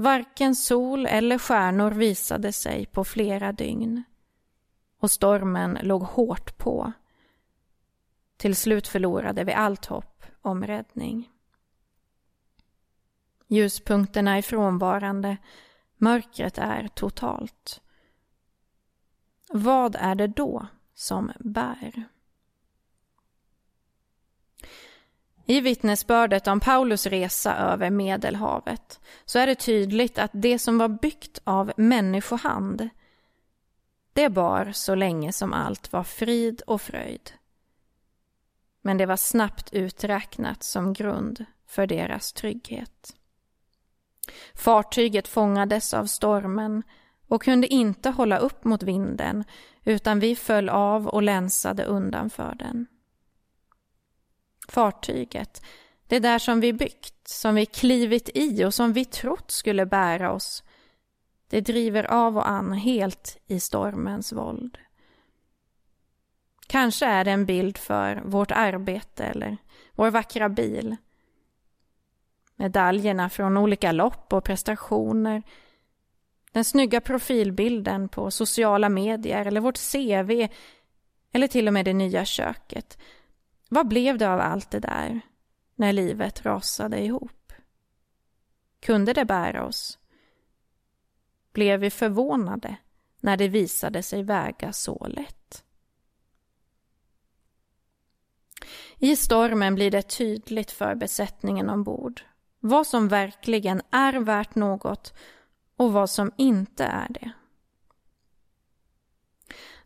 Varken 0.00 0.54
sol 0.56 1.06
eller 1.06 1.38
stjärnor 1.38 1.90
visade 1.90 2.52
sig 2.52 2.86
på 2.86 3.04
flera 3.04 3.52
dygn 3.52 4.02
och 4.98 5.10
stormen 5.10 5.78
låg 5.82 6.02
hårt 6.02 6.58
på. 6.58 6.92
Till 8.36 8.56
slut 8.56 8.88
förlorade 8.88 9.44
vi 9.44 9.52
allt 9.52 9.86
hopp 9.86 10.24
om 10.42 10.64
räddning. 10.64 11.30
Ljuspunkterna 13.46 14.36
är 14.36 14.42
frånvarande, 14.42 15.36
mörkret 15.96 16.58
är 16.58 16.88
totalt. 16.88 17.80
Vad 19.48 19.96
är 19.96 20.14
det 20.14 20.26
då 20.26 20.66
som 20.94 21.32
bär? 21.38 22.04
I 25.50 25.60
vittnesbördet 25.60 26.46
om 26.46 26.60
Paulus 26.60 27.06
resa 27.06 27.56
över 27.56 27.90
Medelhavet 27.90 29.00
så 29.24 29.38
är 29.38 29.46
det 29.46 29.54
tydligt 29.54 30.18
att 30.18 30.30
det 30.34 30.58
som 30.58 30.78
var 30.78 30.88
byggt 30.88 31.38
av 31.44 31.72
människohand 31.76 32.88
det 34.12 34.28
bar 34.28 34.70
så 34.72 34.94
länge 34.94 35.32
som 35.32 35.52
allt 35.52 35.92
var 35.92 36.04
frid 36.04 36.62
och 36.66 36.82
fröjd. 36.82 37.30
Men 38.82 38.98
det 38.98 39.06
var 39.06 39.16
snabbt 39.16 39.72
uträknat 39.72 40.62
som 40.62 40.92
grund 40.92 41.44
för 41.66 41.86
deras 41.86 42.32
trygghet. 42.32 43.16
Fartyget 44.54 45.28
fångades 45.28 45.94
av 45.94 46.06
stormen 46.06 46.82
och 47.28 47.42
kunde 47.42 47.66
inte 47.66 48.10
hålla 48.10 48.38
upp 48.38 48.64
mot 48.64 48.82
vinden 48.82 49.44
utan 49.84 50.20
vi 50.20 50.36
föll 50.36 50.68
av 50.68 51.06
och 51.08 51.22
länsade 51.22 51.84
undan 51.84 52.30
för 52.30 52.54
den. 52.54 52.86
Fartyget, 54.70 55.62
det 56.06 56.18
där 56.18 56.38
som 56.38 56.60
vi 56.60 56.72
byggt, 56.72 57.28
som 57.28 57.54
vi 57.54 57.66
klivit 57.66 58.30
i 58.34 58.64
och 58.64 58.74
som 58.74 58.92
vi 58.92 59.04
trott 59.04 59.50
skulle 59.50 59.86
bära 59.86 60.32
oss, 60.32 60.64
det 61.48 61.60
driver 61.60 62.04
av 62.04 62.36
och 62.36 62.48
an 62.48 62.72
helt 62.72 63.38
i 63.46 63.60
stormens 63.60 64.32
våld. 64.32 64.78
Kanske 66.66 67.06
är 67.06 67.24
det 67.24 67.30
en 67.30 67.46
bild 67.46 67.78
för 67.78 68.22
vårt 68.24 68.50
arbete 68.50 69.24
eller 69.24 69.56
vår 69.94 70.10
vackra 70.10 70.48
bil 70.48 70.96
medaljerna 72.60 73.28
från 73.28 73.56
olika 73.56 73.92
lopp 73.92 74.32
och 74.32 74.44
prestationer, 74.44 75.42
den 76.52 76.64
snygga 76.64 77.00
profilbilden 77.00 78.08
på 78.08 78.30
sociala 78.30 78.88
medier 78.88 79.46
eller 79.46 79.60
vårt 79.60 79.78
CV 79.92 80.48
eller 81.32 81.46
till 81.46 81.66
och 81.66 81.74
med 81.74 81.84
det 81.84 81.92
nya 81.92 82.24
köket. 82.24 82.98
Vad 83.72 83.88
blev 83.88 84.18
det 84.18 84.28
av 84.28 84.40
allt 84.40 84.70
det 84.70 84.80
där 84.80 85.20
när 85.74 85.92
livet 85.92 86.44
rasade 86.44 87.04
ihop? 87.04 87.52
Kunde 88.80 89.12
det 89.12 89.24
bära 89.24 89.66
oss? 89.66 89.98
Blev 91.52 91.80
vi 91.80 91.90
förvånade 91.90 92.76
när 93.20 93.36
det 93.36 93.48
visade 93.48 94.02
sig 94.02 94.22
väga 94.22 94.72
så 94.72 95.06
lätt? 95.08 95.64
I 98.98 99.16
stormen 99.16 99.74
blir 99.74 99.90
det 99.90 100.02
tydligt 100.02 100.70
för 100.70 100.94
besättningen 100.94 101.70
ombord 101.70 102.22
vad 102.60 102.86
som 102.86 103.08
verkligen 103.08 103.82
är 103.90 104.12
värt 104.12 104.54
något 104.54 105.14
och 105.76 105.92
vad 105.92 106.10
som 106.10 106.32
inte 106.36 106.84
är 106.84 107.06
det. 107.10 107.30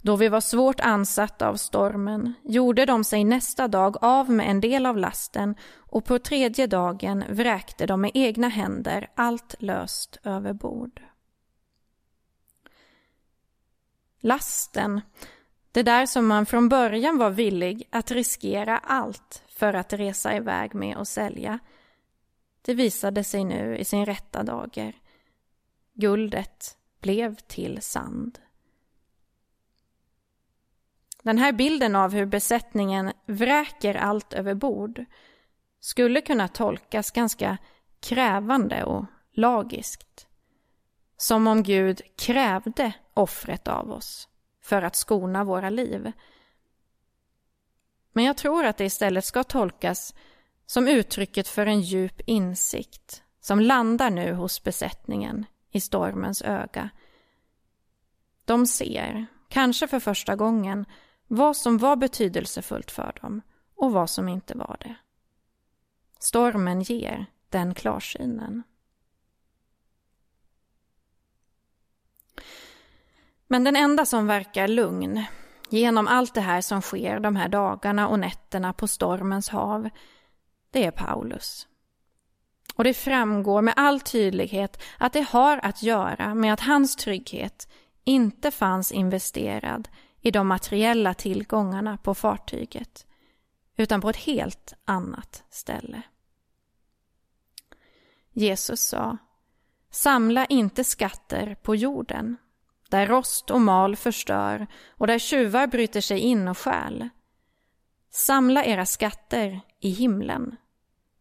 Då 0.04 0.16
vi 0.16 0.28
var 0.28 0.40
svårt 0.40 0.80
ansatta 0.80 1.48
av 1.48 1.56
stormen 1.56 2.34
gjorde 2.42 2.86
de 2.86 3.04
sig 3.04 3.24
nästa 3.24 3.68
dag 3.68 4.04
av 4.04 4.30
med 4.30 4.50
en 4.50 4.60
del 4.60 4.86
av 4.86 4.98
lasten 4.98 5.54
och 5.76 6.04
på 6.04 6.18
tredje 6.18 6.66
dagen 6.66 7.24
vräkte 7.28 7.86
de 7.86 8.00
med 8.00 8.10
egna 8.14 8.48
händer 8.48 9.10
allt 9.14 9.54
löst 9.58 10.18
över 10.24 10.52
bord. 10.52 11.02
Lasten, 14.20 15.00
det 15.72 15.82
där 15.82 16.06
som 16.06 16.26
man 16.26 16.46
från 16.46 16.68
början 16.68 17.18
var 17.18 17.30
villig 17.30 17.88
att 17.90 18.10
riskera 18.10 18.78
allt 18.78 19.42
för 19.48 19.74
att 19.74 19.92
resa 19.92 20.36
iväg 20.36 20.74
med 20.74 20.96
och 20.96 21.08
sälja, 21.08 21.58
det 22.62 22.74
visade 22.74 23.24
sig 23.24 23.44
nu 23.44 23.76
i 23.76 23.84
sin 23.84 24.06
rätta 24.06 24.42
dager. 24.42 24.96
Guldet 25.94 26.76
blev 27.00 27.34
till 27.34 27.82
sand. 27.82 28.38
Den 31.24 31.38
här 31.38 31.52
bilden 31.52 31.96
av 31.96 32.12
hur 32.12 32.26
besättningen 32.26 33.12
vräker 33.26 33.94
allt 33.94 34.32
över 34.32 34.54
bord 34.54 35.04
skulle 35.80 36.20
kunna 36.20 36.48
tolkas 36.48 37.10
ganska 37.10 37.58
krävande 38.00 38.84
och 38.84 39.04
lagiskt. 39.32 40.26
Som 41.16 41.46
om 41.46 41.62
Gud 41.62 42.02
krävde 42.16 42.92
offret 43.14 43.68
av 43.68 43.90
oss 43.90 44.28
för 44.62 44.82
att 44.82 44.96
skona 44.96 45.44
våra 45.44 45.70
liv. 45.70 46.12
Men 48.12 48.24
jag 48.24 48.36
tror 48.36 48.64
att 48.64 48.76
det 48.76 48.84
istället 48.84 49.24
ska 49.24 49.44
tolkas 49.44 50.14
som 50.66 50.88
uttrycket 50.88 51.48
för 51.48 51.66
en 51.66 51.80
djup 51.80 52.20
insikt 52.26 53.22
som 53.40 53.60
landar 53.60 54.10
nu 54.10 54.32
hos 54.32 54.62
besättningen 54.62 55.46
i 55.70 55.80
stormens 55.80 56.42
öga. 56.42 56.90
De 58.44 58.66
ser, 58.66 59.26
kanske 59.48 59.88
för 59.88 60.00
första 60.00 60.36
gången, 60.36 60.86
vad 61.36 61.56
som 61.56 61.78
var 61.78 61.96
betydelsefullt 61.96 62.90
för 62.90 63.18
dem 63.22 63.42
och 63.76 63.92
vad 63.92 64.10
som 64.10 64.28
inte 64.28 64.58
var 64.58 64.76
det. 64.80 64.94
Stormen 66.18 66.82
ger 66.82 67.26
den 67.48 67.74
klarsynen. 67.74 68.62
Men 73.46 73.64
den 73.64 73.76
enda 73.76 74.06
som 74.06 74.26
verkar 74.26 74.68
lugn 74.68 75.24
genom 75.68 76.08
allt 76.08 76.34
det 76.34 76.40
här 76.40 76.60
som 76.60 76.82
sker 76.82 77.20
de 77.20 77.36
här 77.36 77.48
dagarna 77.48 78.08
och 78.08 78.18
nätterna 78.18 78.72
på 78.72 78.88
stormens 78.88 79.48
hav, 79.48 79.88
det 80.70 80.84
är 80.84 80.90
Paulus. 80.90 81.68
Och 82.74 82.84
det 82.84 82.94
framgår 82.94 83.62
med 83.62 83.74
all 83.76 84.00
tydlighet 84.00 84.82
att 84.98 85.12
det 85.12 85.26
har 85.30 85.60
att 85.62 85.82
göra 85.82 86.34
med 86.34 86.52
att 86.52 86.60
hans 86.60 86.96
trygghet 86.96 87.68
inte 88.04 88.50
fanns 88.50 88.92
investerad 88.92 89.88
i 90.24 90.30
de 90.30 90.48
materiella 90.48 91.14
tillgångarna 91.14 91.96
på 91.96 92.14
fartyget, 92.14 93.06
utan 93.76 94.00
på 94.00 94.10
ett 94.10 94.16
helt 94.16 94.74
annat 94.84 95.44
ställe. 95.50 96.02
Jesus 98.32 98.80
sa, 98.80 99.16
samla 99.90 100.46
inte 100.46 100.84
skatter 100.84 101.54
på 101.62 101.76
jorden, 101.76 102.36
där 102.88 103.06
rost 103.06 103.50
och 103.50 103.60
mal 103.60 103.96
förstör 103.96 104.66
och 104.90 105.06
där 105.06 105.18
tjuvar 105.18 105.66
bryter 105.66 106.00
sig 106.00 106.18
in 106.18 106.48
och 106.48 106.58
stjäl. 106.58 107.08
Samla 108.10 108.64
era 108.64 108.86
skatter 108.86 109.60
i 109.80 109.90
himlen, 109.90 110.56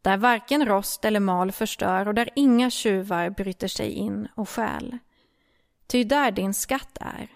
där 0.01 0.17
varken 0.17 0.65
rost 0.65 1.05
eller 1.05 1.19
mal 1.19 1.51
förstör 1.51 2.07
och 2.07 2.13
där 2.13 2.29
inga 2.35 2.69
tjuvar 2.69 3.29
bryter 3.29 3.67
sig 3.67 3.91
in 3.91 4.27
och 4.35 4.49
stjäl. 4.49 4.97
Ty 5.87 6.03
där 6.03 6.31
din 6.31 6.53
skatt 6.53 6.97
är, 7.01 7.29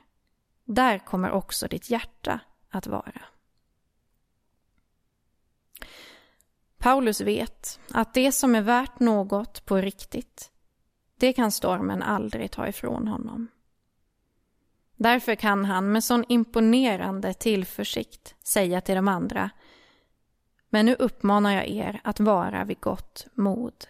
där 0.68 1.00
kommer 1.00 1.32
också 1.32 1.68
ditt 1.68 1.90
hjärta 1.90 2.40
att 2.70 2.88
vara. 2.88 3.22
Paulus 6.78 7.22
vet 7.22 7.80
att 7.94 8.14
det 8.14 8.32
som 8.32 8.56
är 8.56 8.62
värt 8.62 9.00
något 9.00 9.66
på 9.66 9.78
riktigt, 9.78 10.52
det 11.18 11.34
kan 11.34 11.52
stormen 11.52 12.04
aldrig 12.04 12.52
ta 12.52 12.68
ifrån 12.68 13.08
honom. 13.08 13.48
Därför 14.96 15.36
kan 15.36 15.66
han 15.66 15.92
med 15.92 16.04
sån 16.04 16.26
imponerande 16.30 17.34
tillförsikt 17.34 18.36
säga 18.44 18.82
till 18.82 18.96
de 18.96 19.08
andra 19.08 19.50
Men 20.70 20.86
nu 20.86 20.96
uppmanar 20.96 21.54
jag 21.54 21.68
er 21.68 22.02
att 22.04 22.20
vara 22.20 22.64
vid 22.64 22.80
gott 22.80 23.28
mod. 23.34 23.88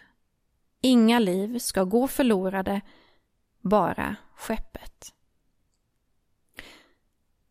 Inga 0.80 1.18
liv 1.18 1.58
ska 1.58 1.84
gå 1.84 2.08
förlorade, 2.08 2.80
bara 3.60 4.16
skeppet. 4.36 5.14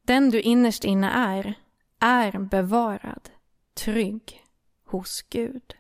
Den 0.08 0.30
du 0.30 0.41
innerst 0.41 0.84
inne 0.84 1.10
är, 1.10 1.54
är 2.00 2.39
bevarad, 2.39 3.30
trygg 3.74 4.43
hos 4.86 5.22
Gud. 5.22 5.76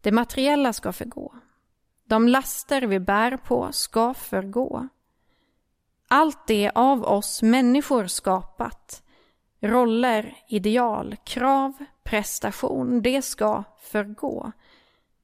Det 0.00 0.12
materiella 0.12 0.72
ska 0.72 0.92
förgå. 0.92 1.34
De 2.04 2.28
laster 2.28 2.82
vi 2.82 3.00
bär 3.00 3.36
på 3.36 3.72
ska 3.72 4.14
förgå. 4.14 4.88
Allt 6.08 6.46
det 6.46 6.70
av 6.74 7.04
oss 7.04 7.42
människor 7.42 8.06
skapat, 8.06 9.02
roller, 9.60 10.36
ideal, 10.48 11.16
krav, 11.24 11.84
prestation, 12.02 13.02
det 13.02 13.22
ska 13.22 13.64
förgå. 13.80 14.52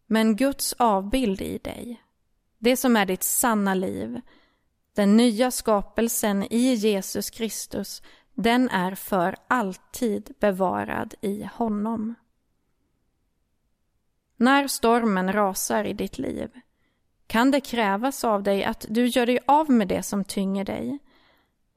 Men 0.06 0.36
Guds 0.36 0.72
avbild 0.72 1.40
i 1.40 1.58
dig, 1.58 2.02
det 2.58 2.76
som 2.76 2.96
är 2.96 3.06
ditt 3.06 3.22
sanna 3.22 3.74
liv, 3.74 4.20
den 4.94 5.16
nya 5.16 5.50
skapelsen 5.50 6.42
i 6.52 6.74
Jesus 6.74 7.30
Kristus, 7.30 8.02
den 8.34 8.68
är 8.68 8.94
för 8.94 9.36
alltid 9.48 10.34
bevarad 10.40 11.14
i 11.20 11.48
honom. 11.54 12.14
När 14.36 14.68
stormen 14.68 15.32
rasar 15.32 15.84
i 15.84 15.92
ditt 15.92 16.18
liv 16.18 16.50
kan 17.26 17.50
det 17.50 17.60
krävas 17.60 18.24
av 18.24 18.42
dig 18.42 18.64
att 18.64 18.86
du 18.88 19.06
gör 19.06 19.26
dig 19.26 19.38
av 19.46 19.70
med 19.70 19.88
det 19.88 20.02
som 20.02 20.24
tynger 20.24 20.64
dig. 20.64 20.98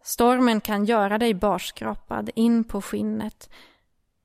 Stormen 0.04 0.62
kan 0.62 0.86
göra 0.86 1.18
dig 1.18 1.34
barskrapad 1.34 2.30
in 2.36 2.64
på 2.64 2.82
skinnet. 2.82 3.50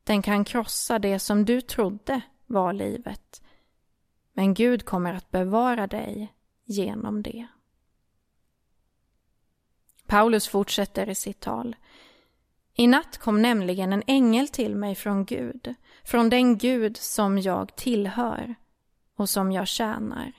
Den 0.04 0.22
kan 0.22 0.44
krossa 0.44 0.98
det 0.98 1.18
som 1.18 1.44
du 1.44 1.60
trodde 1.60 2.20
var 2.46 2.72
livet. 2.72 3.42
Men 4.32 4.54
Gud 4.54 4.84
kommer 4.84 5.14
att 5.14 5.30
bevara 5.30 5.86
dig 5.86 6.34
genom 6.64 7.22
det. 7.22 7.46
Paulus 10.10 10.48
fortsätter 10.48 11.08
i 11.08 11.14
sitt 11.14 11.40
tal. 11.40 11.76
I 12.74 12.86
natt 12.86 13.18
kom 13.18 13.42
nämligen 13.42 13.92
en 13.92 14.02
ängel 14.06 14.48
till 14.48 14.76
mig 14.76 14.94
från 14.94 15.24
Gud, 15.24 15.74
från 16.04 16.30
den 16.30 16.58
Gud 16.58 16.96
som 16.96 17.38
jag 17.38 17.76
tillhör 17.76 18.54
och 19.16 19.28
som 19.28 19.52
jag 19.52 19.68
tjänar. 19.68 20.32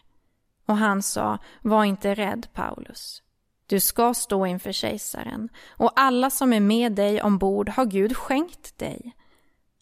Och 0.66 0.78
han 0.78 1.02
sa, 1.02 1.38
var 1.62 1.84
inte 1.86 2.14
rädd 2.16 2.48
Paulus. 2.54 3.24
Du 3.68 3.80
ska 3.80 4.14
stå 4.14 4.46
inför 4.46 4.72
kejsaren 4.72 5.50
och 5.68 5.92
alla 5.96 6.30
som 6.30 6.54
är 6.54 6.60
med 6.60 6.92
dig 6.92 7.22
ombord 7.22 7.70
har 7.70 7.86
Gud 7.86 8.18
skänkt 8.18 8.78
dig. 8.78 9.16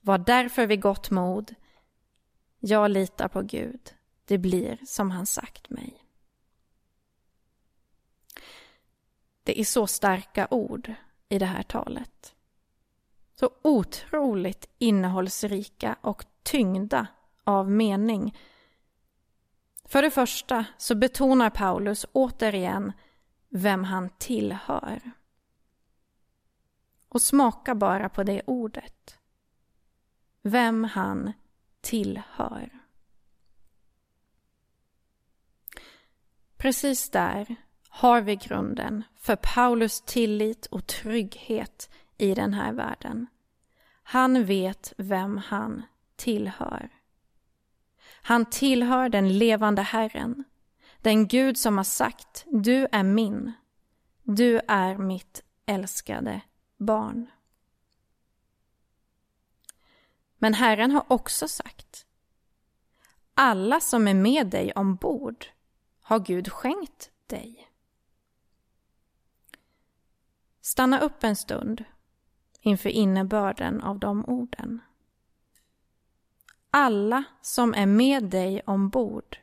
Var 0.01 0.17
därför 0.17 0.67
vid 0.67 0.81
gott 0.81 1.11
mod. 1.11 1.55
Jag 2.59 2.91
litar 2.91 3.27
på 3.27 3.41
Gud. 3.41 3.93
Det 4.25 4.37
blir 4.37 4.77
som 4.85 5.11
han 5.11 5.25
sagt 5.25 5.69
mig. 5.69 5.98
Det 9.49 9.59
är 9.59 9.65
så 9.65 9.87
starka 9.87 10.47
ord 10.51 10.93
i 11.29 11.39
det 11.39 11.45
här 11.45 11.63
talet. 11.63 12.35
Så 13.35 13.49
otroligt 13.61 14.69
innehållsrika 14.77 15.95
och 16.01 16.25
tyngda 16.43 17.07
av 17.43 17.71
mening. 17.71 18.37
För 19.85 20.01
det 20.01 20.11
första 20.11 20.65
så 20.77 20.95
betonar 20.95 21.49
Paulus 21.49 22.05
återigen 22.11 22.93
vem 23.49 23.83
han 23.83 24.09
tillhör. 24.09 25.11
Och 27.07 27.21
smaka 27.21 27.75
bara 27.75 28.09
på 28.09 28.23
det 28.23 28.41
ordet. 28.45 29.19
Vem 30.41 30.83
han 30.83 31.33
tillhör. 31.81 32.79
Precis 36.57 37.09
där 37.09 37.55
har 37.89 38.21
vi 38.21 38.35
grunden 38.35 39.03
för 39.15 39.35
Paulus 39.35 40.01
tillit 40.01 40.65
och 40.65 40.87
trygghet 40.87 41.89
i 42.17 42.33
den 42.33 42.53
här 42.53 42.73
världen. 42.73 43.27
Han 44.03 44.45
vet 44.45 44.93
vem 44.97 45.37
han 45.37 45.83
tillhör. 46.15 46.89
Han 48.21 48.45
tillhör 48.45 49.09
den 49.09 49.37
levande 49.37 49.81
Herren, 49.81 50.43
den 51.01 51.27
Gud 51.27 51.57
som 51.57 51.77
har 51.77 51.83
sagt 51.83 52.45
du 52.47 52.87
är 52.91 53.03
min, 53.03 53.51
du 54.23 54.61
är 54.67 54.97
mitt 54.97 55.43
älskade 55.65 56.41
barn. 56.77 57.29
Men 60.37 60.53
Herren 60.53 60.91
har 60.91 61.03
också 61.07 61.47
sagt 61.47 62.05
alla 63.41 63.79
som 63.79 64.07
är 64.07 64.13
med 64.13 64.47
dig 64.47 64.71
ombord 64.71 65.45
har 66.01 66.19
Gud 66.19 66.51
skänkt 66.51 67.11
dig. 67.27 67.68
Stanna 70.69 70.99
upp 70.99 71.23
en 71.23 71.35
stund 71.35 71.83
inför 72.61 72.89
innebörden 72.89 73.81
av 73.81 73.99
de 73.99 74.25
orden. 74.25 74.81
Alla 76.69 77.23
som 77.41 77.73
är 77.73 77.85
med 77.85 78.23
dig 78.23 78.61
ombord 78.65 79.37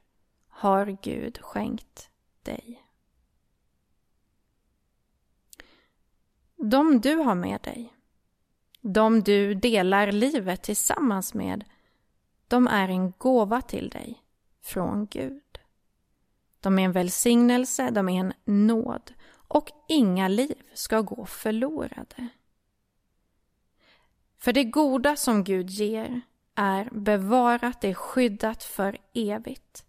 har 0.49 0.99
Gud 1.03 1.39
skänkt 1.39 2.11
dig. 2.43 2.83
De 6.57 7.01
du 7.01 7.15
har 7.15 7.35
med 7.35 7.61
dig, 7.61 7.93
de 8.81 9.23
du 9.23 9.55
delar 9.55 10.13
livet 10.13 10.63
tillsammans 10.63 11.35
med, 11.35 11.65
de 12.49 12.67
är 12.67 12.89
en 12.89 13.11
gåva 13.11 13.63
till 13.63 13.89
dig 13.89 14.23
från 14.63 15.07
Gud. 15.07 15.59
De 16.61 16.79
är 16.79 16.83
en 16.83 16.93
välsignelse, 16.93 17.91
de 17.91 18.09
är 18.09 18.21
en 18.21 18.33
nåd 18.45 19.13
och 19.49 19.71
inga 19.89 20.29
liv 20.29 20.63
ska 20.75 21.01
gå 21.01 21.27
förlorade. 21.27 22.29
För 24.39 24.53
det 24.53 24.65
goda 24.65 25.17
som 25.17 25.45
Gud 25.45 25.71
ger 25.71 26.21
är 26.55 26.89
bevarat, 26.93 27.81
det 27.81 27.89
är 27.89 27.95
skyddat 27.95 28.63
för 28.63 28.99
evigt. 29.15 29.85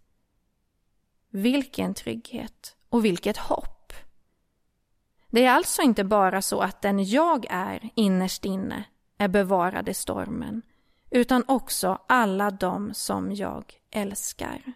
Vilken 1.30 1.94
trygghet 1.94 2.76
och 2.88 3.04
vilket 3.04 3.36
hopp! 3.36 3.92
Det 5.30 5.44
är 5.44 5.50
alltså 5.50 5.82
inte 5.82 6.04
bara 6.04 6.42
så 6.42 6.60
att 6.60 6.82
den 6.82 7.04
jag 7.04 7.46
är 7.50 7.90
innerst 7.94 8.44
inne 8.44 8.84
är 9.18 9.28
bevarad 9.28 9.88
i 9.88 9.94
stormen, 9.94 10.62
utan 11.10 11.44
också 11.48 11.98
alla 12.08 12.50
de 12.50 12.94
som 12.94 13.32
jag 13.32 13.74
älskar. 13.90 14.72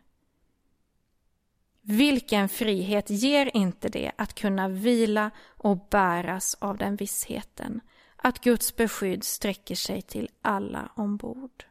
Vilken 1.84 2.48
frihet 2.48 3.10
ger 3.10 3.56
inte 3.56 3.88
det 3.88 4.12
att 4.18 4.34
kunna 4.34 4.68
vila 4.68 5.30
och 5.44 5.88
bäras 5.90 6.56
av 6.60 6.76
den 6.76 6.96
vissheten 6.96 7.80
att 8.16 8.40
Guds 8.40 8.76
beskydd 8.76 9.24
sträcker 9.24 9.74
sig 9.74 10.02
till 10.02 10.28
alla 10.42 10.92
ombord. 10.94 11.64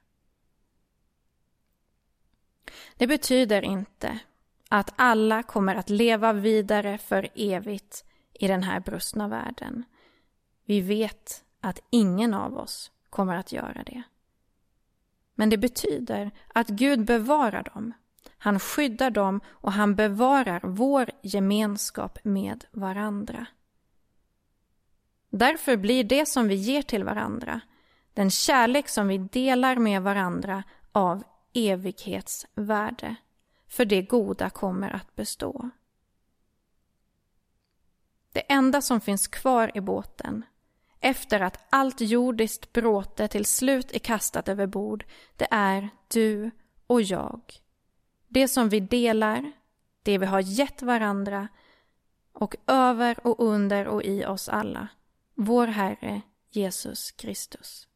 Det 2.98 3.08
betyder 3.08 3.62
inte 3.62 4.20
att 4.70 4.94
alla 4.96 5.44
kommer 5.44 5.76
att 5.76 5.90
leva 5.90 6.34
vidare 6.34 6.98
för 6.98 7.30
evigt 7.36 8.06
i 8.34 8.48
den 8.48 8.64
här 8.64 8.80
brustna 8.80 9.28
världen. 9.28 9.84
Vi 10.66 10.82
vet 10.82 11.44
att 11.60 11.80
ingen 11.90 12.34
av 12.34 12.58
oss 12.58 12.92
kommer 13.10 13.36
att 13.36 13.52
göra 13.52 13.84
det. 13.84 14.04
Men 15.36 15.50
det 15.50 15.58
betyder 15.58 16.32
att 16.48 16.68
Gud 16.68 17.06
bevarar 17.06 17.64
dem. 17.64 17.94
Han 18.44 18.60
skyddar 18.60 19.10
dem 19.10 19.42
och 19.48 19.72
han 19.72 19.96
bevarar 19.96 20.62
vår 20.64 21.12
gemenskap 21.22 22.20
med 22.24 22.66
varandra. 22.72 23.46
Därför 25.30 25.78
blir 25.78 26.04
det 26.04 26.26
som 26.26 26.48
vi 26.48 26.56
ger 26.56 26.82
till 26.82 27.04
varandra, 27.04 27.62
den 28.14 28.32
kärlek 28.32 28.90
som 28.90 29.08
vi 29.08 29.18
delar 29.18 29.76
med 29.76 30.02
varandra 30.02 30.64
av 30.92 31.24
evighetsvärde. 31.54 33.16
För 33.68 33.86
det 33.86 34.02
goda 34.02 34.50
kommer 34.50 34.90
att 34.90 35.16
bestå. 35.16 35.70
Det 38.32 38.52
enda 38.52 38.82
som 38.82 39.02
finns 39.02 39.28
kvar 39.28 39.72
i 39.76 39.82
båten 39.82 40.46
efter 41.00 41.40
att 41.40 41.68
allt 41.70 42.02
jordiskt 42.02 42.74
bråte 42.74 43.28
till 43.28 43.46
slut 43.46 43.92
är 43.92 44.00
kastat 44.00 44.48
över 44.48 44.68
bord, 44.68 45.06
det 45.36 45.48
är 45.52 45.90
du 46.08 46.52
och 46.88 47.02
jag. 47.02 47.42
Det 48.34 48.48
som 48.48 48.70
vi 48.70 48.80
delar, 48.80 49.52
det 50.04 50.18
vi 50.18 50.26
har 50.26 50.40
gett 50.40 50.82
varandra 50.82 51.48
och 52.34 52.56
över 52.68 53.28
och 53.28 53.40
under 53.40 53.88
och 53.88 54.04
i 54.04 54.26
oss 54.26 54.50
alla, 54.50 54.88
vår 55.36 55.68
Herre 55.68 56.22
Jesus 56.50 57.12
Kristus. 57.12 57.88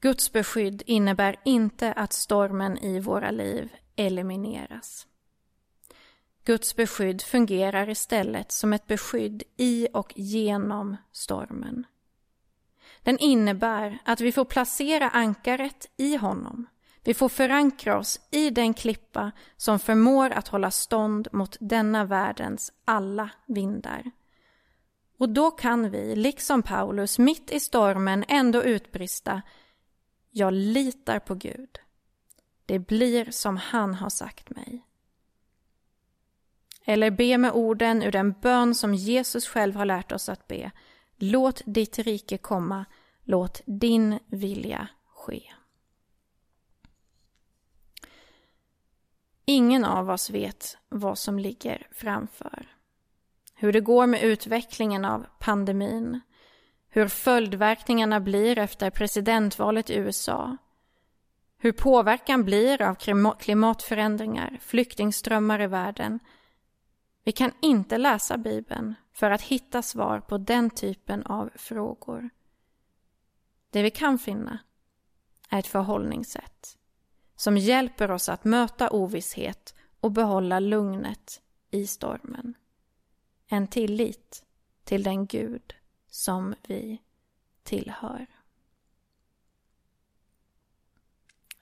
Guds 0.00 0.32
beskydd 0.32 0.82
innebär 0.86 1.36
inte 1.44 1.92
att 1.92 2.12
stormen 2.12 2.78
i 2.78 3.00
våra 3.00 3.30
liv 3.30 3.76
elimineras. 3.96 5.06
Guds 6.44 6.76
beskydd 6.76 7.22
fungerar 7.22 7.88
istället 7.88 8.52
som 8.52 8.72
ett 8.72 8.86
beskydd 8.86 9.42
i 9.56 9.88
och 9.92 10.12
genom 10.16 10.96
stormen. 11.12 11.86
Den 13.06 13.18
innebär 13.18 13.98
att 14.04 14.20
vi 14.20 14.32
får 14.32 14.44
placera 14.44 15.10
ankaret 15.10 15.90
i 15.96 16.16
honom. 16.16 16.66
Vi 17.04 17.14
får 17.14 17.28
förankra 17.28 17.98
oss 17.98 18.20
i 18.30 18.50
den 18.50 18.74
klippa 18.74 19.32
som 19.56 19.78
förmår 19.78 20.30
att 20.30 20.48
hålla 20.48 20.70
stånd 20.70 21.28
mot 21.32 21.56
denna 21.60 22.04
världens 22.04 22.72
alla 22.84 23.30
vindar. 23.46 24.10
Och 25.18 25.28
då 25.28 25.50
kan 25.50 25.90
vi, 25.90 26.16
liksom 26.16 26.62
Paulus, 26.62 27.18
mitt 27.18 27.50
i 27.50 27.60
stormen 27.60 28.24
ändå 28.28 28.62
utbrista 28.62 29.42
Jag 30.30 30.52
litar 30.52 31.18
på 31.18 31.34
Gud. 31.34 31.78
Det 32.66 32.78
blir 32.78 33.30
som 33.30 33.56
han 33.56 33.94
har 33.94 34.10
sagt 34.10 34.50
mig. 34.50 34.84
Eller 36.84 37.10
be 37.10 37.38
med 37.38 37.52
orden 37.52 38.02
ur 38.02 38.12
den 38.12 38.32
bön 38.32 38.74
som 38.74 38.94
Jesus 38.94 39.48
själv 39.48 39.76
har 39.76 39.84
lärt 39.84 40.12
oss 40.12 40.28
att 40.28 40.48
be. 40.48 40.70
Låt 41.18 41.62
ditt 41.66 41.98
rike 41.98 42.38
komma, 42.38 42.84
låt 43.24 43.60
din 43.66 44.18
vilja 44.26 44.88
ske. 45.06 45.42
Ingen 49.44 49.84
av 49.84 50.10
oss 50.10 50.30
vet 50.30 50.76
vad 50.88 51.18
som 51.18 51.38
ligger 51.38 51.86
framför. 51.92 52.76
Hur 53.54 53.72
det 53.72 53.80
går 53.80 54.06
med 54.06 54.22
utvecklingen 54.22 55.04
av 55.04 55.26
pandemin. 55.38 56.20
Hur 56.88 57.08
följdverkningarna 57.08 58.20
blir 58.20 58.58
efter 58.58 58.90
presidentvalet 58.90 59.90
i 59.90 59.94
USA. 59.94 60.56
Hur 61.58 61.72
påverkan 61.72 62.44
blir 62.44 62.82
av 62.82 62.94
klimatförändringar, 63.38 64.58
flyktingströmmar 64.62 65.62
i 65.62 65.66
världen 65.66 66.20
vi 67.26 67.32
kan 67.32 67.52
inte 67.62 67.98
läsa 67.98 68.38
Bibeln 68.38 68.94
för 69.12 69.30
att 69.30 69.42
hitta 69.42 69.82
svar 69.82 70.20
på 70.20 70.38
den 70.38 70.70
typen 70.70 71.22
av 71.22 71.50
frågor. 71.54 72.30
Det 73.70 73.82
vi 73.82 73.90
kan 73.90 74.18
finna 74.18 74.58
är 75.48 75.58
ett 75.58 75.66
förhållningssätt 75.66 76.78
som 77.36 77.56
hjälper 77.56 78.10
oss 78.10 78.28
att 78.28 78.44
möta 78.44 78.90
ovisshet 78.90 79.74
och 80.00 80.12
behålla 80.12 80.60
lugnet 80.60 81.42
i 81.70 81.86
stormen. 81.86 82.54
En 83.46 83.68
tillit 83.68 84.44
till 84.84 85.02
den 85.02 85.26
Gud 85.26 85.74
som 86.06 86.54
vi 86.62 87.02
tillhör. 87.62 88.26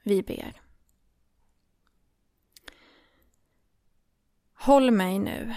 Vi 0.03 0.23
ber. 0.23 0.64
Håll 4.65 4.91
mig 4.91 5.19
nu 5.19 5.55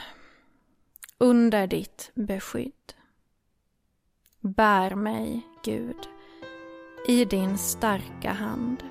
under 1.18 1.68
ditt 1.68 2.12
beskydd. 2.16 2.94
Bär 4.40 4.96
mig, 4.96 5.48
Gud, 5.64 6.08
i 7.08 7.26
din 7.26 7.58
starka 7.58 8.32
hand. 8.32 8.84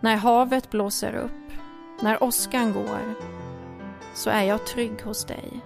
När 0.00 0.16
havet 0.16 0.70
blåser 0.70 1.14
upp, 1.14 1.52
när 2.00 2.22
åskan 2.22 2.72
går, 2.72 3.14
så 4.14 4.30
är 4.30 4.42
jag 4.42 4.66
trygg 4.66 5.02
hos 5.02 5.24
dig. 5.24 5.60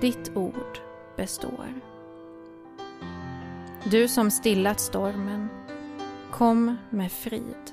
Ditt 0.00 0.36
ord 0.36 0.78
består. 1.16 1.80
Du 3.84 4.08
som 4.08 4.30
stillat 4.30 4.80
stormen, 4.80 5.48
kom 6.30 6.76
med 6.90 7.12
frid. 7.12 7.72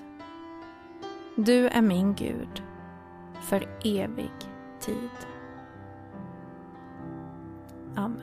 Du 1.35 1.67
är 1.67 1.81
min 1.81 2.15
Gud 2.15 2.63
för 3.41 3.67
evig 3.83 4.31
tid. 4.79 5.09
Amen. 7.95 8.21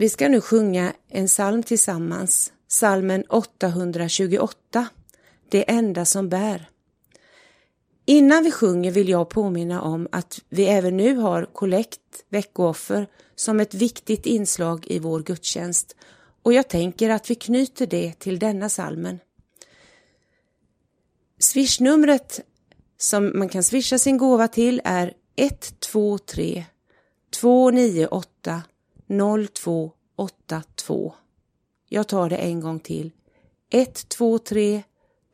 Vi 0.00 0.08
ska 0.08 0.28
nu 0.28 0.40
sjunga 0.40 0.92
en 1.08 1.26
psalm 1.26 1.62
tillsammans, 1.62 2.52
psalmen 2.68 3.24
828, 3.28 4.88
Det 5.48 5.70
enda 5.70 6.04
som 6.04 6.28
bär. 6.28 6.68
Innan 8.04 8.44
vi 8.44 8.50
sjunger 8.50 8.90
vill 8.90 9.08
jag 9.08 9.28
påminna 9.28 9.82
om 9.82 10.08
att 10.12 10.40
vi 10.48 10.66
även 10.66 10.96
nu 10.96 11.16
har 11.16 11.44
kollekt, 11.44 12.00
veckooffer, 12.28 13.06
som 13.34 13.60
ett 13.60 13.74
viktigt 13.74 14.26
inslag 14.26 14.86
i 14.86 14.98
vår 14.98 15.22
gudstjänst 15.22 15.96
och 16.42 16.52
jag 16.52 16.68
tänker 16.68 17.10
att 17.10 17.30
vi 17.30 17.34
knyter 17.34 17.86
det 17.86 18.18
till 18.18 18.38
denna 18.38 18.68
salmen. 18.68 19.18
Swishnumret 21.38 22.40
som 22.98 23.38
man 23.38 23.48
kan 23.48 23.64
swisha 23.64 23.98
sin 23.98 24.18
gåva 24.18 24.48
till 24.48 24.80
är 24.84 25.12
123 25.36 26.64
298 27.40 28.62
0282. 29.10 31.14
Jag 31.88 32.08
tar 32.08 32.30
det 32.30 32.36
en 32.36 32.60
gång 32.60 32.80
till. 32.80 33.10
123 33.70 34.82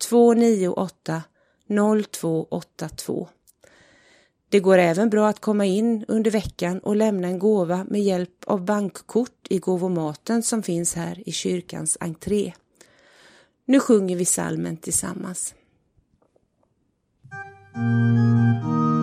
298 0.08 1.22
0282. 1.68 3.28
Det 4.48 4.60
går 4.60 4.78
även 4.78 5.10
bra 5.10 5.28
att 5.28 5.40
komma 5.40 5.64
in 5.64 6.04
under 6.08 6.30
veckan 6.30 6.78
och 6.78 6.96
lämna 6.96 7.28
en 7.28 7.38
gåva 7.38 7.84
med 7.84 8.02
hjälp 8.02 8.44
av 8.46 8.64
bankkort 8.64 9.46
i 9.50 9.58
gåvomaten 9.58 10.42
som 10.42 10.62
finns 10.62 10.94
här 10.94 11.28
i 11.28 11.32
kyrkans 11.32 11.96
entré. 12.00 12.52
Nu 13.64 13.80
sjunger 13.80 14.16
vi 14.16 14.24
salmen 14.24 14.76
tillsammans. 14.76 15.54
Mm. 17.74 18.95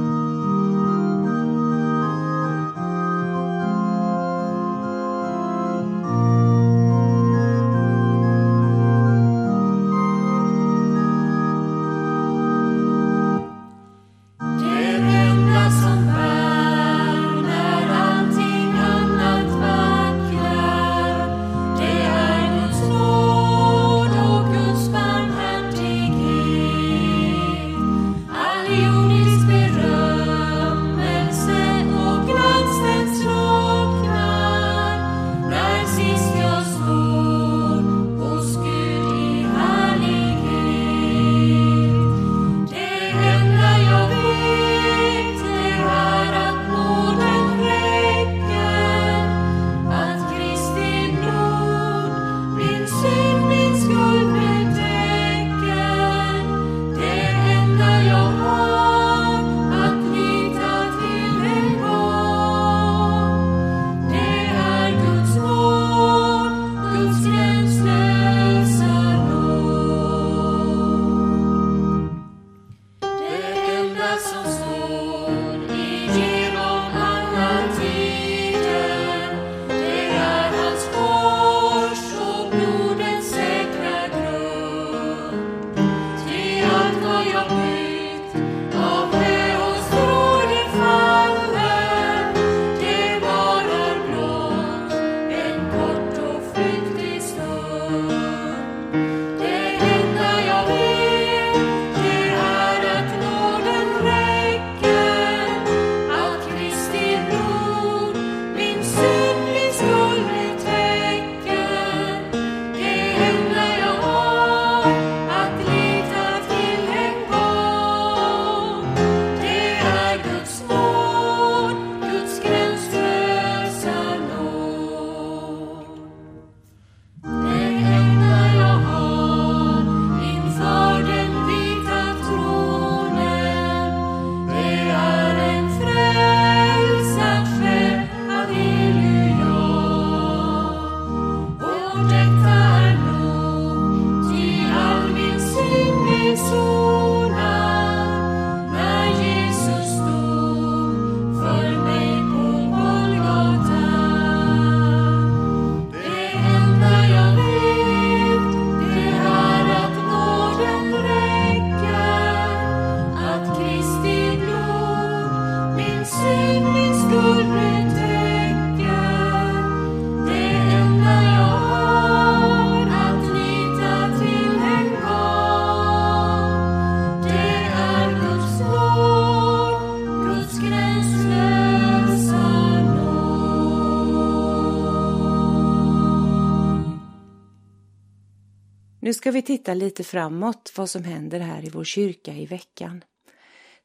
Ska 189.24 189.32
vi 189.32 189.42
titta 189.42 189.74
lite 189.74 190.04
framåt 190.04 190.74
vad 190.76 190.90
som 190.90 191.04
händer 191.04 191.40
här 191.40 191.66
i 191.66 191.70
vår 191.70 191.84
kyrka 191.84 192.34
i 192.34 192.46
veckan. 192.46 193.04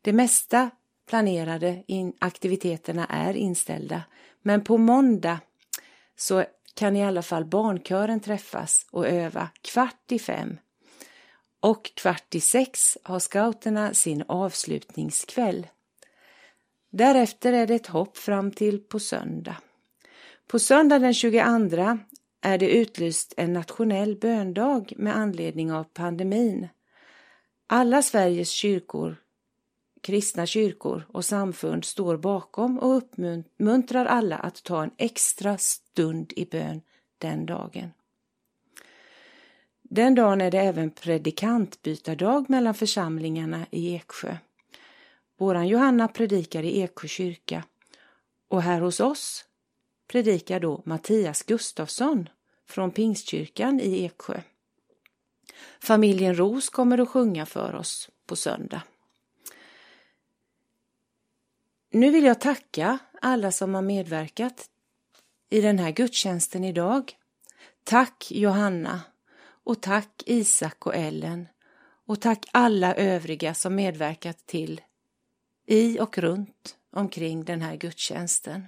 Det 0.03 0.13
mesta 0.13 0.71
planerade 1.09 1.83
aktiviteterna 2.19 3.07
är 3.07 3.37
inställda, 3.37 4.03
men 4.43 4.65
på 4.65 4.79
måndag 4.79 5.41
så 6.17 6.45
kan 6.75 6.97
i 6.97 7.05
alla 7.05 7.23
fall 7.23 7.45
barnkören 7.45 8.21
träffas 8.21 8.87
och 8.91 9.07
öva 9.07 9.49
kvart 9.63 10.13
i 10.13 10.19
fem. 10.19 10.59
Och 11.61 11.91
kvart 11.95 12.35
i 12.35 12.41
sex 12.41 12.99
har 13.03 13.19
scouterna 13.19 13.95
sin 13.95 14.25
avslutningskväll. 14.29 15.67
Därefter 16.91 17.53
är 17.53 17.67
det 17.67 17.75
ett 17.75 17.87
hopp 17.87 18.17
fram 18.17 18.51
till 18.51 18.79
på 18.81 19.01
söndag. 19.01 19.57
På 20.47 20.59
söndag 20.59 20.99
den 20.99 21.15
22 21.15 21.99
är 22.41 22.59
det 22.59 22.71
utlyst 22.71 23.35
en 23.37 23.53
nationell 23.53 24.17
böndag 24.17 24.93
med 24.97 25.17
anledning 25.17 25.73
av 25.73 25.85
pandemin. 25.85 26.69
Alla 27.67 28.03
Sveriges 28.03 28.51
kyrkor, 28.51 29.17
kristna 30.01 30.47
kyrkor 30.47 31.07
och 31.09 31.25
samfund 31.25 31.85
står 31.85 32.17
bakom 32.17 32.79
och 32.79 32.97
uppmuntrar 32.97 34.05
alla 34.05 34.37
att 34.37 34.63
ta 34.63 34.83
en 34.83 34.91
extra 34.97 35.59
stund 35.59 36.33
i 36.37 36.45
bön 36.45 36.83
den 37.19 37.47
dagen. 37.47 37.91
Den 39.83 40.15
dagen 40.15 40.41
är 40.41 40.51
det 40.51 40.59
även 40.59 40.91
predikantbytardag 40.91 42.51
mellan 42.51 42.75
församlingarna 42.75 43.67
i 43.71 43.95
Eksjö. 43.95 44.37
Våran 45.39 45.69
Johanna 45.69 46.09
predikar 46.09 46.63
i 46.63 46.81
Eksjö 46.81 47.09
kyrka 47.09 47.65
och 48.49 48.63
här 48.63 48.81
hos 48.81 49.01
oss 49.01 49.48
predikar 50.09 50.61
då 50.61 50.83
Mattias 50.85 51.43
Gustafsson 51.43 52.29
från 52.67 52.91
Pingstkyrkan 52.91 53.81
i 53.81 54.05
Eksjö. 54.05 54.41
Familjen 55.81 56.39
Ros 56.39 56.69
kommer 56.69 56.99
att 56.99 57.09
sjunga 57.09 57.47
för 57.47 57.75
oss 57.75 58.11
på 58.27 58.37
söndag. 58.37 58.83
Nu 61.91 62.11
vill 62.11 62.25
jag 62.25 62.41
tacka 62.41 62.99
alla 63.23 63.53
som 63.53 63.75
har 63.75 63.83
medverkat 63.83 64.71
i 65.51 65.61
den 65.61 65.79
här 65.79 65.91
gudstjänsten 65.91 66.65
idag. 66.65 67.17
Tack 67.85 68.31
Johanna 68.31 69.01
och 69.65 69.81
tack 69.81 70.23
Isak 70.27 70.87
och 70.87 70.95
Ellen 70.95 71.49
och 72.07 72.21
tack 72.21 72.47
alla 72.53 72.95
övriga 72.95 73.55
som 73.55 73.75
medverkat 73.75 74.47
till 74.47 74.81
i 75.67 76.01
och 76.01 76.19
runt 76.19 76.77
omkring 76.91 77.45
den 77.45 77.63
här 77.63 77.77
gudstjänsten. 77.77 78.67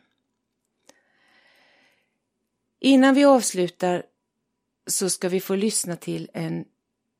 Innan 2.83 3.15
vi 3.15 3.25
avslutar 3.25 4.03
så 4.87 5.11
ska 5.11 5.29
vi 5.29 5.41
få 5.41 5.55
lyssna 5.55 5.97
till 5.97 6.31
en 6.35 6.65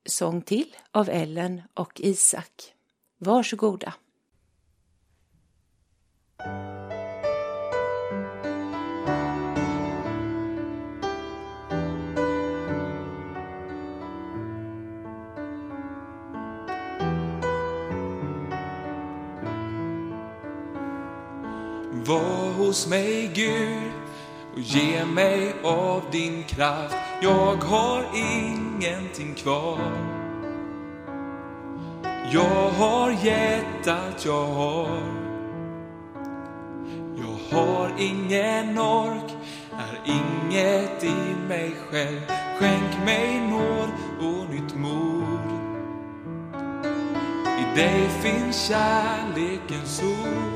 sång 0.09 0.43
till 0.43 0.77
av 0.91 1.09
Ellen 1.09 1.63
och 1.75 2.01
Isak. 2.01 2.75
Varsågoda. 3.19 3.95
Var 22.07 22.53
hos 22.53 22.87
mig 22.87 23.31
Gud 23.35 24.00
och 24.53 24.61
ge 24.61 25.05
mig 25.05 25.55
av 25.65 26.03
din 26.13 26.45
kraft. 26.45 26.97
Jag 27.23 27.57
har 27.57 28.05
ingenting 28.15 29.35
kvar. 29.35 29.79
Jag 32.33 32.71
har 32.71 33.11
gett 33.11 33.89
allt 33.89 34.25
jag 34.25 34.47
har. 34.47 35.03
Jag 37.17 37.59
har 37.59 37.91
ingen 37.99 38.79
ork, 38.79 39.37
är 39.73 40.01
inget 40.05 41.05
i 41.05 41.35
mig 41.49 41.75
själv. 41.91 42.21
Skänk 42.59 43.05
mig 43.05 43.41
nåd 43.41 43.91
och 44.19 44.51
nytt 44.51 44.75
mod. 44.77 45.41
I 47.59 47.77
dig 47.77 48.09
finns 48.09 48.69
kärlekens 48.69 50.03
ord. 50.03 50.50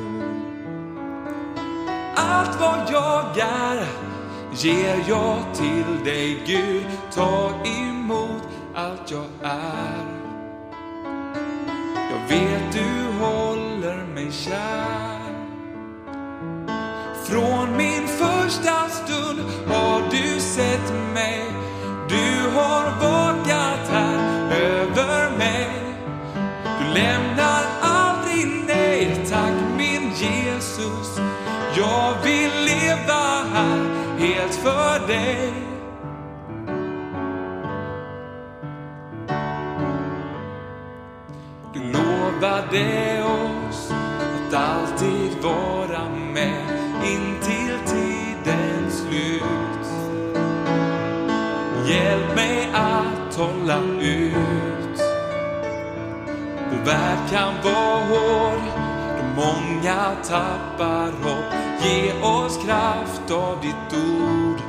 Allt 2.35 2.61
vad 2.61 2.93
jag 2.93 3.39
är 3.39 3.87
ger 4.53 5.05
jag 5.09 5.55
till 5.55 6.05
dig 6.05 6.43
Gud. 6.47 6.87
Ta 7.12 7.51
emot 7.64 8.43
allt 8.74 9.11
jag 9.11 9.26
är. 9.43 10.07
Jag 12.11 12.28
vet 12.28 12.63
för 34.64 35.06
dig. 35.06 35.52
Du 41.74 41.80
lovade 41.80 43.24
oss 43.24 43.90
att 43.90 44.54
alltid 44.54 45.42
vara 45.42 46.08
med 46.34 46.64
intill 47.04 47.78
tidens 47.86 48.98
slut. 48.98 49.86
Hjälp 51.88 52.36
mig 52.36 52.68
att 52.74 53.34
hålla 53.34 53.78
ut. 54.00 55.00
Vår 56.70 56.84
värld 56.84 57.30
kan 57.30 57.54
vara 57.64 58.04
hård, 58.04 58.84
många 59.37 60.16
tappar 60.28 61.12
hopp. 61.22 61.55
Ge 61.82 62.12
oss 62.22 62.59
kraft 62.64 63.30
av 63.30 63.59
ditt 63.62 63.99
ord 63.99 64.61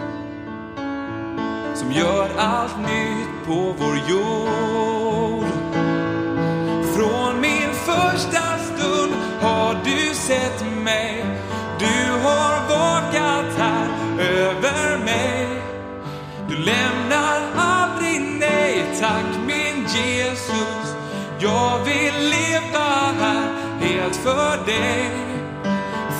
som 1.76 1.91
gör 1.91 2.30
allt 2.38 2.78
nytt 2.78 3.45
på 3.47 3.76
vår 3.80 3.95
jord. 4.09 5.45
Från 6.95 7.41
min 7.41 7.74
första 7.74 8.57
stund 8.57 9.13
har 9.41 9.76
du 9.86 10.16
sett 10.16 10.66
mig. 10.84 11.26
Du 11.80 12.11
har 12.24 12.70
vakat 12.70 13.57
här 13.57 13.88
över 14.20 14.97
mig. 15.05 15.47
Du 16.49 16.55
lämnar 16.57 17.41
aldrig 17.57 18.22
nej, 18.39 18.86
tack 18.99 19.45
min 19.47 19.86
Jesus. 19.88 20.95
Jag 21.39 21.80
vill 21.86 22.30
leva 22.30 22.64
helt 24.06 24.16
för 24.16 24.66
dig. 24.66 25.10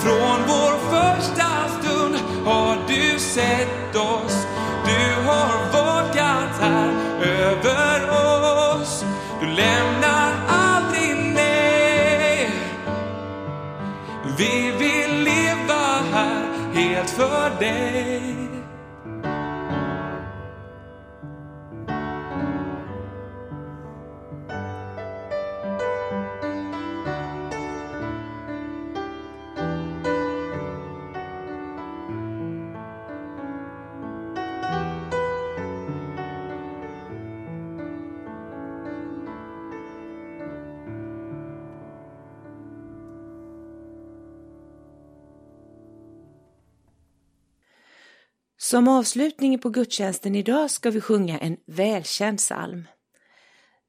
Från 0.02 0.38
vår 0.46 0.78
första 0.90 1.68
stund 1.68 2.16
har 2.44 2.76
du 2.88 3.18
sett 3.18 3.96
oss. 3.96 4.46
Du 4.86 5.26
har 5.26 5.72
vakat 5.72 6.60
här 6.60 6.90
över 7.22 8.10
oss. 8.74 9.04
Du 9.40 9.46
lämnar 9.46 10.32
aldrig 10.48 11.16
nej. 11.34 12.50
Vi 14.38 14.70
vill 14.78 15.22
leva 15.22 16.02
här 16.12 16.44
helt 16.74 17.10
för 17.10 17.60
dig. 17.60 18.15
Som 48.70 48.88
avslutning 48.88 49.58
på 49.58 49.70
gudstjänsten 49.70 50.34
idag 50.34 50.70
ska 50.70 50.90
vi 50.90 51.00
sjunga 51.00 51.38
en 51.38 51.56
välkänd 51.66 52.38
psalm. 52.38 52.88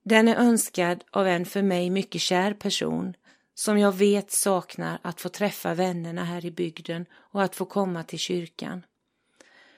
Den 0.05 0.27
är 0.27 0.35
önskad 0.35 1.03
av 1.11 1.27
en 1.27 1.45
för 1.45 1.61
mig 1.61 1.89
mycket 1.89 2.21
kär 2.21 2.53
person 2.53 3.13
som 3.55 3.79
jag 3.79 3.91
vet 3.91 4.31
saknar 4.31 4.99
att 5.01 5.21
få 5.21 5.29
träffa 5.29 5.73
vännerna 5.73 6.23
här 6.23 6.45
i 6.45 6.51
bygden 6.51 7.05
och 7.13 7.43
att 7.43 7.55
få 7.55 7.65
komma 7.65 8.03
till 8.03 8.19
kyrkan. 8.19 8.85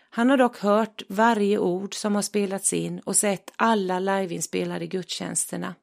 Han 0.09 0.29
har 0.29 0.37
dock 0.37 0.57
hört 0.57 1.03
varje 1.07 1.57
ord 1.57 1.95
som 1.95 2.15
har 2.15 2.21
spelats 2.21 2.73
in 2.73 2.99
och 2.99 3.15
sett 3.15 3.51
alla 3.55 3.99
liveinspelade 3.99 4.87
gudstjänsterna. 4.87 5.75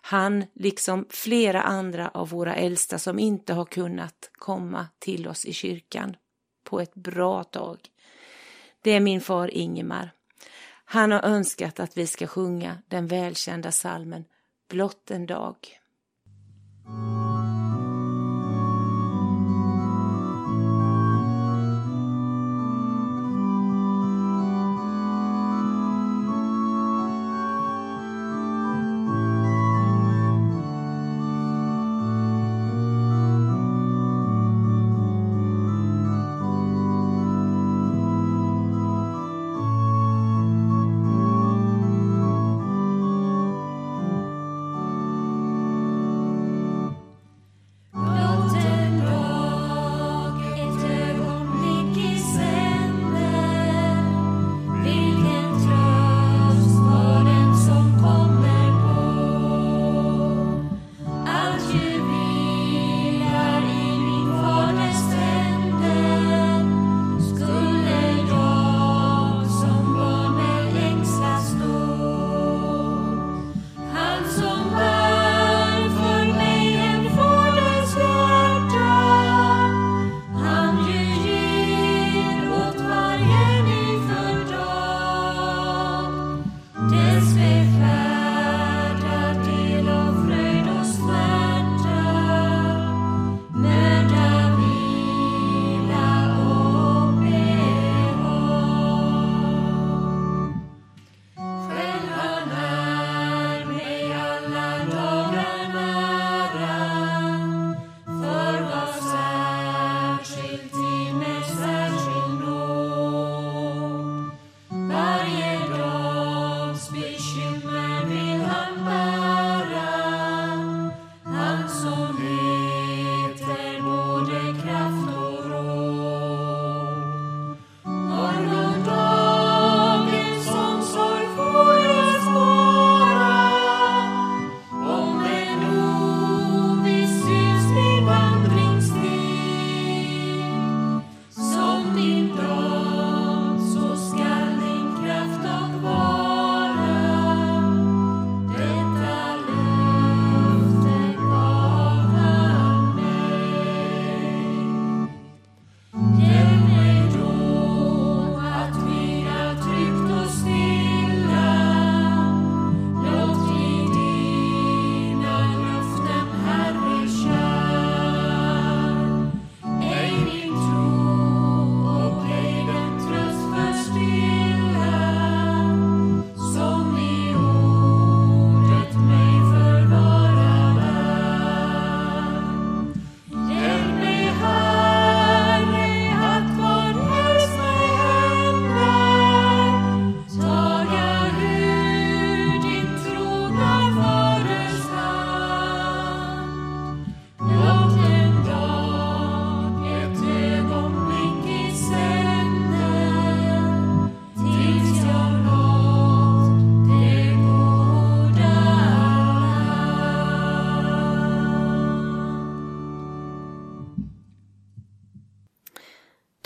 Han, 0.00 0.44
liksom 0.54 1.06
flera 1.10 1.62
andra 1.62 2.08
av 2.08 2.28
våra 2.28 2.54
äldsta 2.54 2.98
som 2.98 3.18
inte 3.18 3.54
har 3.54 3.64
kunnat 3.64 4.30
komma 4.32 4.86
till 4.98 5.28
oss 5.28 5.44
i 5.44 5.52
kyrkan 5.52 6.16
på 6.64 6.80
ett 6.80 6.94
bra 6.94 7.44
tag. 7.44 7.89
Det 8.82 8.90
är 8.90 9.00
min 9.00 9.20
far 9.20 9.54
Ingemar. 9.54 10.10
Han 10.84 11.12
har 11.12 11.22
önskat 11.22 11.80
att 11.80 11.96
vi 11.96 12.06
ska 12.06 12.26
sjunga 12.26 12.78
den 12.88 13.06
välkända 13.06 13.72
salmen 13.72 14.24
Blott 14.68 15.10
en 15.10 15.26
dag. 15.26 15.56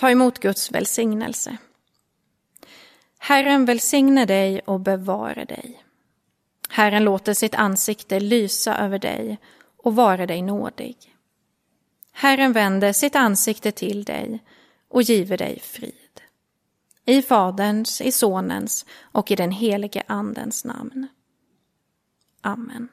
Ta 0.04 0.10
emot 0.10 0.38
Guds 0.38 0.72
välsignelse. 0.72 1.56
Herren 3.18 3.64
välsigne 3.64 4.24
dig 4.26 4.60
och 4.60 4.80
bevare 4.80 5.44
dig. 5.44 5.84
Herren 6.68 7.04
låter 7.04 7.34
sitt 7.34 7.54
ansikte 7.54 8.20
lysa 8.20 8.76
över 8.76 8.98
dig 8.98 9.38
och 9.76 9.96
vare 9.96 10.26
dig 10.26 10.42
nådig. 10.42 10.96
Herren 12.12 12.52
vänder 12.52 12.92
sitt 12.92 13.16
ansikte 13.16 13.72
till 13.72 14.04
dig 14.04 14.44
och 14.88 15.02
giver 15.02 15.36
dig 15.36 15.60
frid. 15.60 16.20
I 17.04 17.22
Faderns, 17.22 18.00
i 18.00 18.12
Sonens 18.12 18.86
och 19.02 19.30
i 19.30 19.36
den 19.36 19.50
helige 19.50 20.02
Andens 20.06 20.64
namn. 20.64 21.08
Amen. 22.40 22.88